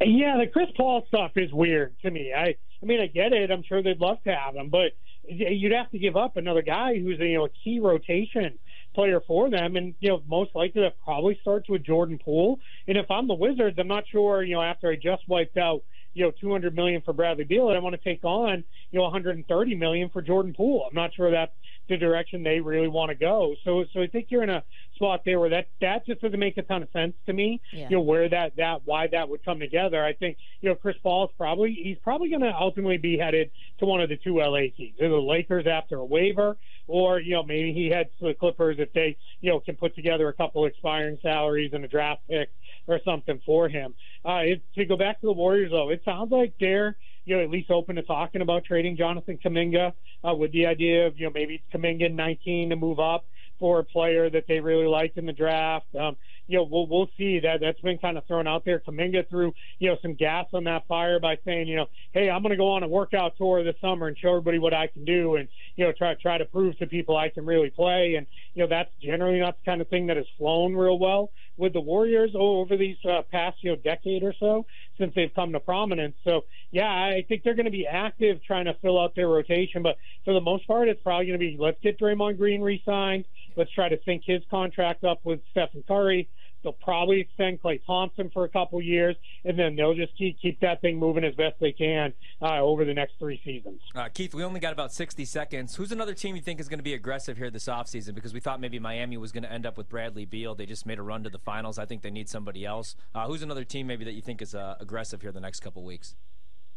Yeah, 0.00 0.36
the 0.38 0.46
Chris 0.46 0.68
Paul 0.76 1.04
stuff 1.08 1.32
is 1.36 1.52
weird 1.52 1.96
to 2.02 2.10
me. 2.10 2.32
I 2.36 2.54
I 2.82 2.86
mean, 2.86 3.00
I 3.00 3.06
get 3.06 3.32
it. 3.32 3.50
I'm 3.50 3.64
sure 3.64 3.82
they'd 3.82 3.98
love 4.00 4.22
to 4.24 4.34
have 4.34 4.54
him, 4.54 4.68
but 4.70 4.92
you'd 5.28 5.72
have 5.72 5.90
to 5.90 5.98
give 5.98 6.16
up 6.16 6.36
another 6.36 6.62
guy 6.62 6.98
who's 6.98 7.18
you 7.18 7.38
know 7.38 7.44
a 7.46 7.50
key 7.64 7.80
rotation 7.80 8.58
player 8.94 9.20
for 9.26 9.50
them, 9.50 9.76
and 9.76 9.94
you 10.00 10.10
know 10.10 10.22
most 10.28 10.50
likely 10.54 10.82
that 10.82 10.94
probably 11.04 11.38
starts 11.40 11.68
with 11.68 11.84
Jordan 11.84 12.18
Poole. 12.24 12.58
And 12.86 12.96
if 12.96 13.10
I'm 13.10 13.26
the 13.26 13.34
Wizards, 13.34 13.76
I'm 13.78 13.88
not 13.88 14.04
sure. 14.10 14.42
You 14.42 14.54
know, 14.54 14.62
after 14.62 14.90
I 14.90 14.96
just 14.96 15.22
wiped 15.28 15.56
out 15.56 15.82
you 16.14 16.24
know 16.24 16.32
200 16.40 16.74
million 16.74 17.02
for 17.02 17.12
Bradley 17.12 17.44
Beal, 17.44 17.68
I 17.68 17.78
want 17.80 17.94
to 18.00 18.08
take 18.08 18.24
on 18.24 18.64
you 18.92 18.98
know 18.98 19.04
130 19.04 19.74
million 19.74 20.10
for 20.10 20.22
Jordan 20.22 20.54
Poole. 20.56 20.86
I'm 20.88 20.94
not 20.94 21.12
sure 21.14 21.30
that's 21.32 21.52
the 21.88 21.96
direction 21.96 22.42
they 22.42 22.60
really 22.60 22.88
want 22.88 23.10
to 23.10 23.16
go. 23.16 23.56
So 23.64 23.84
so 23.92 24.00
I 24.02 24.06
think 24.06 24.28
you're 24.30 24.44
in 24.44 24.50
a 24.50 24.62
spot 24.98 25.22
there 25.24 25.38
where 25.38 25.50
that 25.50 25.68
that 25.80 26.04
just 26.06 26.20
doesn't 26.20 26.38
make 26.38 26.56
a 26.56 26.62
ton 26.62 26.82
of 26.82 26.88
sense 26.92 27.14
to 27.26 27.32
me. 27.32 27.60
Yeah. 27.72 27.88
You 27.88 27.96
know 27.96 28.02
where 28.02 28.28
that 28.28 28.56
that 28.56 28.82
why 28.84 29.06
that 29.12 29.28
would 29.28 29.44
come 29.44 29.60
together. 29.60 30.04
I 30.04 30.12
think 30.12 30.36
you 30.60 30.68
know 30.68 30.74
Chris 30.74 30.96
Paul 31.02 31.26
is 31.26 31.30
probably 31.38 31.78
he's 31.80 31.98
probably 32.02 32.30
going 32.30 32.42
to 32.42 32.52
ultimately 32.52 32.98
be 32.98 33.16
headed 33.16 33.50
to 33.78 33.86
one 33.86 34.00
of 34.00 34.08
the 34.08 34.16
two 34.16 34.38
LA 34.38 34.70
teams, 34.76 34.96
either 34.98 35.08
the 35.08 35.16
Lakers 35.16 35.66
after 35.66 35.96
a 35.96 36.04
waiver, 36.04 36.56
or 36.86 37.20
you 37.20 37.34
know 37.34 37.42
maybe 37.44 37.72
he 37.72 37.88
heads 37.88 38.10
to 38.18 38.26
the 38.26 38.34
Clippers 38.34 38.76
if 38.78 38.92
they 38.92 39.16
you 39.40 39.50
know 39.50 39.60
can 39.60 39.76
put 39.76 39.94
together 39.94 40.28
a 40.28 40.32
couple 40.32 40.66
expiring 40.66 41.18
salaries 41.22 41.70
and 41.72 41.84
a 41.84 41.88
draft 41.88 42.22
pick 42.28 42.50
or 42.86 43.00
something 43.04 43.40
for 43.46 43.68
him. 43.68 43.94
Uh, 44.24 44.40
it, 44.42 44.62
to 44.74 44.84
go 44.84 44.96
back 44.96 45.20
to 45.20 45.26
the 45.26 45.32
Warriors 45.32 45.70
though, 45.70 45.90
it 45.90 46.02
sounds 46.04 46.32
like 46.32 46.54
they're 46.58 46.96
you 47.28 47.36
know, 47.36 47.42
at 47.42 47.50
least 47.50 47.70
open 47.70 47.96
to 47.96 48.02
talking 48.02 48.40
about 48.40 48.64
trading 48.64 48.96
Jonathan 48.96 49.38
Kuminga 49.44 49.92
uh, 50.26 50.34
with 50.34 50.50
the 50.52 50.64
idea 50.64 51.06
of, 51.06 51.18
you 51.18 51.26
know, 51.26 51.32
maybe 51.34 51.62
Kuminga 51.72 52.06
in 52.06 52.16
19 52.16 52.70
to 52.70 52.76
move 52.76 52.98
up 52.98 53.26
for 53.58 53.80
a 53.80 53.84
player 53.84 54.30
that 54.30 54.44
they 54.48 54.60
really 54.60 54.86
liked 54.86 55.18
in 55.18 55.26
the 55.26 55.32
draft. 55.32 55.86
Um, 55.94 56.16
you 56.48 56.56
know, 56.56 56.66
we'll 56.68 56.86
we'll 56.86 57.10
see 57.16 57.40
that 57.40 57.60
that's 57.60 57.80
been 57.80 57.98
kind 57.98 58.16
of 58.16 58.26
thrown 58.26 58.46
out 58.46 58.64
there. 58.64 58.80
Kuminga 58.80 59.28
threw 59.28 59.52
you 59.78 59.90
know 59.90 59.96
some 60.00 60.14
gas 60.14 60.46
on 60.54 60.64
that 60.64 60.86
fire 60.88 61.20
by 61.20 61.36
saying, 61.44 61.68
you 61.68 61.76
know, 61.76 61.86
hey, 62.12 62.30
I'm 62.30 62.42
going 62.42 62.50
to 62.50 62.56
go 62.56 62.72
on 62.72 62.82
a 62.82 62.88
workout 62.88 63.36
tour 63.36 63.62
this 63.62 63.76
summer 63.80 64.08
and 64.08 64.16
show 64.16 64.30
everybody 64.30 64.58
what 64.58 64.72
I 64.72 64.86
can 64.86 65.04
do, 65.04 65.36
and 65.36 65.48
you 65.76 65.84
know, 65.84 65.92
try 65.92 66.14
try 66.14 66.38
to 66.38 66.46
prove 66.46 66.78
to 66.78 66.86
people 66.86 67.16
I 67.16 67.28
can 67.28 67.44
really 67.44 67.70
play. 67.70 68.14
And 68.16 68.26
you 68.54 68.62
know, 68.62 68.68
that's 68.68 68.90
generally 69.00 69.40
not 69.40 69.58
the 69.58 69.70
kind 69.70 69.80
of 69.82 69.88
thing 69.88 70.06
that 70.06 70.16
has 70.16 70.26
flown 70.38 70.74
real 70.74 70.98
well 70.98 71.30
with 71.58 71.74
the 71.74 71.80
Warriors 71.80 72.30
over 72.34 72.76
these 72.76 72.96
uh, 73.04 73.22
past 73.30 73.58
you 73.60 73.70
know 73.70 73.76
decade 73.76 74.22
or 74.22 74.34
so 74.40 74.64
since 74.96 75.12
they've 75.14 75.34
come 75.34 75.52
to 75.52 75.60
prominence. 75.60 76.16
So 76.24 76.46
yeah, 76.70 76.88
I 76.88 77.24
think 77.28 77.42
they're 77.42 77.54
going 77.54 77.66
to 77.66 77.70
be 77.70 77.86
active 77.86 78.42
trying 78.42 78.64
to 78.66 78.74
fill 78.80 78.98
out 78.98 79.14
their 79.14 79.28
rotation, 79.28 79.82
but 79.82 79.96
for 80.24 80.32
the 80.32 80.40
most 80.40 80.66
part, 80.66 80.88
it's 80.88 81.02
probably 81.02 81.26
going 81.26 81.38
to 81.38 81.44
be 81.44 81.56
let's 81.58 81.78
get 81.82 82.00
Draymond 82.00 82.38
Green 82.38 82.62
re-signed. 82.62 83.26
Let's 83.58 83.72
try 83.72 83.88
to 83.88 83.98
sync 84.04 84.22
his 84.24 84.40
contract 84.50 85.02
up 85.02 85.18
with 85.24 85.40
Stephen 85.50 85.82
Curry. 85.88 86.28
They'll 86.62 86.72
probably 86.72 87.20
extend 87.20 87.60
Klay 87.60 87.80
Thompson 87.84 88.30
for 88.32 88.44
a 88.44 88.48
couple 88.48 88.80
years, 88.80 89.16
and 89.44 89.58
then 89.58 89.74
they'll 89.74 89.94
just 89.94 90.16
keep 90.16 90.40
keep 90.40 90.60
that 90.60 90.80
thing 90.80 90.96
moving 90.96 91.24
as 91.24 91.34
best 91.34 91.56
they 91.60 91.72
can 91.72 92.12
uh, 92.40 92.60
over 92.60 92.84
the 92.84 92.94
next 92.94 93.14
three 93.18 93.40
seasons. 93.44 93.80
Uh, 93.96 94.08
Keith, 94.08 94.32
we 94.32 94.44
only 94.44 94.60
got 94.60 94.72
about 94.72 94.92
60 94.92 95.24
seconds. 95.24 95.74
Who's 95.74 95.90
another 95.90 96.14
team 96.14 96.36
you 96.36 96.42
think 96.42 96.60
is 96.60 96.68
going 96.68 96.78
to 96.78 96.84
be 96.84 96.94
aggressive 96.94 97.36
here 97.36 97.50
this 97.50 97.66
offseason? 97.66 98.14
Because 98.14 98.32
we 98.32 98.38
thought 98.38 98.60
maybe 98.60 98.78
Miami 98.78 99.16
was 99.16 99.32
going 99.32 99.42
to 99.42 99.52
end 99.52 99.66
up 99.66 99.76
with 99.76 99.88
Bradley 99.88 100.24
Beal. 100.24 100.54
They 100.54 100.66
just 100.66 100.86
made 100.86 101.00
a 101.00 101.02
run 101.02 101.24
to 101.24 101.30
the 101.30 101.38
finals. 101.38 101.78
I 101.78 101.84
think 101.84 102.02
they 102.02 102.10
need 102.10 102.28
somebody 102.28 102.64
else. 102.64 102.94
Uh, 103.12 103.26
who's 103.26 103.42
another 103.42 103.64
team 103.64 103.88
maybe 103.88 104.04
that 104.04 104.14
you 104.14 104.22
think 104.22 104.40
is 104.40 104.54
uh, 104.54 104.76
aggressive 104.78 105.22
here 105.22 105.32
the 105.32 105.40
next 105.40 105.60
couple 105.60 105.82
weeks? 105.84 106.14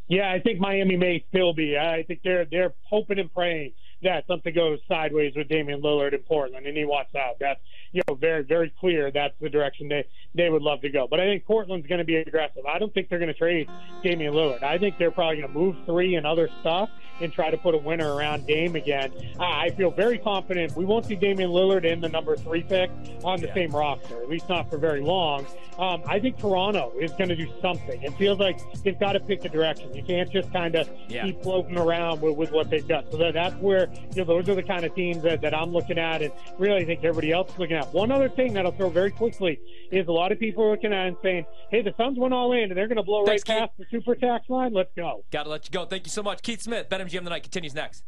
Yeah, 0.08 0.32
I 0.32 0.40
think 0.40 0.60
Miami 0.60 0.98
may 0.98 1.24
still 1.30 1.54
be. 1.54 1.78
I 1.78 2.04
think 2.04 2.22
they're 2.24 2.46
they're 2.46 2.74
hoping 2.90 3.18
and 3.20 3.34
praying 3.34 3.74
that 4.04 4.26
something 4.28 4.54
goes 4.54 4.80
sideways 4.88 5.34
with 5.36 5.48
Damian 5.48 5.82
Lillard 5.82 6.14
in 6.14 6.20
Portland 6.20 6.66
and 6.66 6.78
he 6.78 6.86
wants 6.86 7.14
out. 7.16 7.36
That's 7.40 7.60
you 7.92 8.02
know 8.08 8.16
very 8.16 8.44
very 8.44 8.74
clear. 8.80 9.12
That's 9.12 9.34
the 9.40 9.50
direction 9.50 9.90
they 9.90 10.08
they 10.34 10.50
would 10.50 10.62
love 10.62 10.82
to 10.82 10.90
go. 10.90 11.08
But 11.10 11.20
I 11.20 11.26
think 11.26 11.46
Portland's 11.46 11.88
going 11.88 12.00
to 12.00 12.06
be 12.06 12.16
aggressive. 12.16 12.66
I 12.66 12.80
don't 12.80 12.94
think 12.94 13.10
they're 13.10 13.20
going 13.20 13.34
to 13.34 13.38
trade 13.38 13.70
Damian 14.04 14.34
Lillard. 14.34 14.64
I 14.64 14.78
think 14.78 14.98
they're 14.98 15.12
probably 15.12 15.42
going 15.42 15.52
to 15.52 15.58
move 15.58 15.76
three 15.86 16.16
and 16.16 16.26
other 16.26 16.50
stuff 16.62 16.90
and 17.20 17.32
try 17.32 17.52
to 17.52 17.58
put 17.58 17.76
a 17.76 17.78
winner 17.78 18.16
around 18.16 18.48
Dame 18.48 18.76
again. 18.76 19.12
I 19.40 19.70
feel 19.72 19.92
very 19.92 20.18
confident 20.18 20.76
we 20.76 20.86
won't 20.86 21.06
see 21.06 21.16
Damian 21.16 21.52
Lillard 21.52 21.86
in 21.86 22.02
the 22.02 22.10
number 22.10 22.36
three 22.36 22.64
pick 22.64 22.90
on 23.24 23.40
the 23.40 23.48
yeah. 23.48 23.54
same 23.54 23.72
roster, 23.72 24.22
at 24.22 24.30
least 24.30 24.50
not 24.50 24.70
for 24.70 24.78
very 24.78 25.02
long. 25.02 25.46
Um, 25.78 26.02
I 26.06 26.20
think 26.20 26.38
Toronto 26.38 26.94
is 27.00 27.12
going 27.14 27.30
to 27.30 27.36
do 27.36 27.48
something. 27.62 28.02
It 28.02 28.14
feels 28.18 28.40
like 28.40 28.60
they've 28.84 29.00
got 29.00 29.14
to 29.14 29.20
pick 29.20 29.46
a 29.46 29.50
direction. 29.50 29.94
You 29.94 30.04
can't 30.04 30.32
just 30.32 30.52
kind 30.52 30.76
of 30.76 30.90
yeah. 31.08 31.26
keep 31.26 31.42
floating 31.42 31.78
around 31.78 32.22
with, 32.22 32.36
with 32.36 32.52
what 32.52 32.70
they've 32.70 32.88
done. 32.88 33.06
So 33.12 33.18
that, 33.18 33.34
that's 33.34 33.56
where 33.56 33.90
you 34.14 34.18
know 34.18 34.26
those 34.26 34.50
are 34.50 34.56
the 34.56 34.64
kind 34.64 34.86
of 34.86 34.94
teams 34.96 35.24
that, 35.24 35.42
that 35.42 35.54
I'm 35.54 35.72
looking 35.72 35.98
at, 35.98 36.22
and 36.22 36.32
really 36.58 36.82
I 36.82 36.86
think 36.86 37.04
everybody 37.04 37.32
else 37.32 37.52
is 37.52 37.60
looking 37.60 37.78
at. 37.78 37.81
One 37.86 38.12
other 38.12 38.30
thing 38.30 38.54
that 38.54 38.66
I'll 38.66 38.72
throw 38.72 38.90
very 38.90 39.12
quickly 39.12 39.60
is 39.92 40.08
a 40.08 40.12
lot 40.12 40.32
of 40.32 40.40
people 40.40 40.64
are 40.64 40.72
looking 40.72 40.94
at 40.94 41.08
and 41.08 41.18
saying, 41.22 41.46
"Hey, 41.70 41.82
the 41.82 41.94
Suns 41.98 42.18
went 42.18 42.34
all 42.34 42.54
in, 42.54 42.64
and 42.64 42.78
they're 42.78 42.88
going 42.88 42.98
to 42.98 43.04
blow 43.04 43.26
Thanks, 43.26 43.48
right 43.48 43.56
Keith. 43.56 43.62
past 43.62 43.78
the 43.78 43.86
super 43.92 44.16
tax 44.16 44.50
line. 44.50 44.74
Let's 44.74 44.92
go." 44.96 45.24
Got 45.32 45.44
to 45.44 45.50
let 45.50 45.66
you 45.66 45.72
go. 45.72 45.86
Thank 45.86 46.06
you 46.06 46.12
so 46.12 46.24
much, 46.24 46.42
Keith 46.42 46.62
Smith. 46.62 46.90
BetMGM 46.90 47.24
the 47.24 47.30
night 47.30 47.44
continues 47.44 47.74
next. 47.74 48.04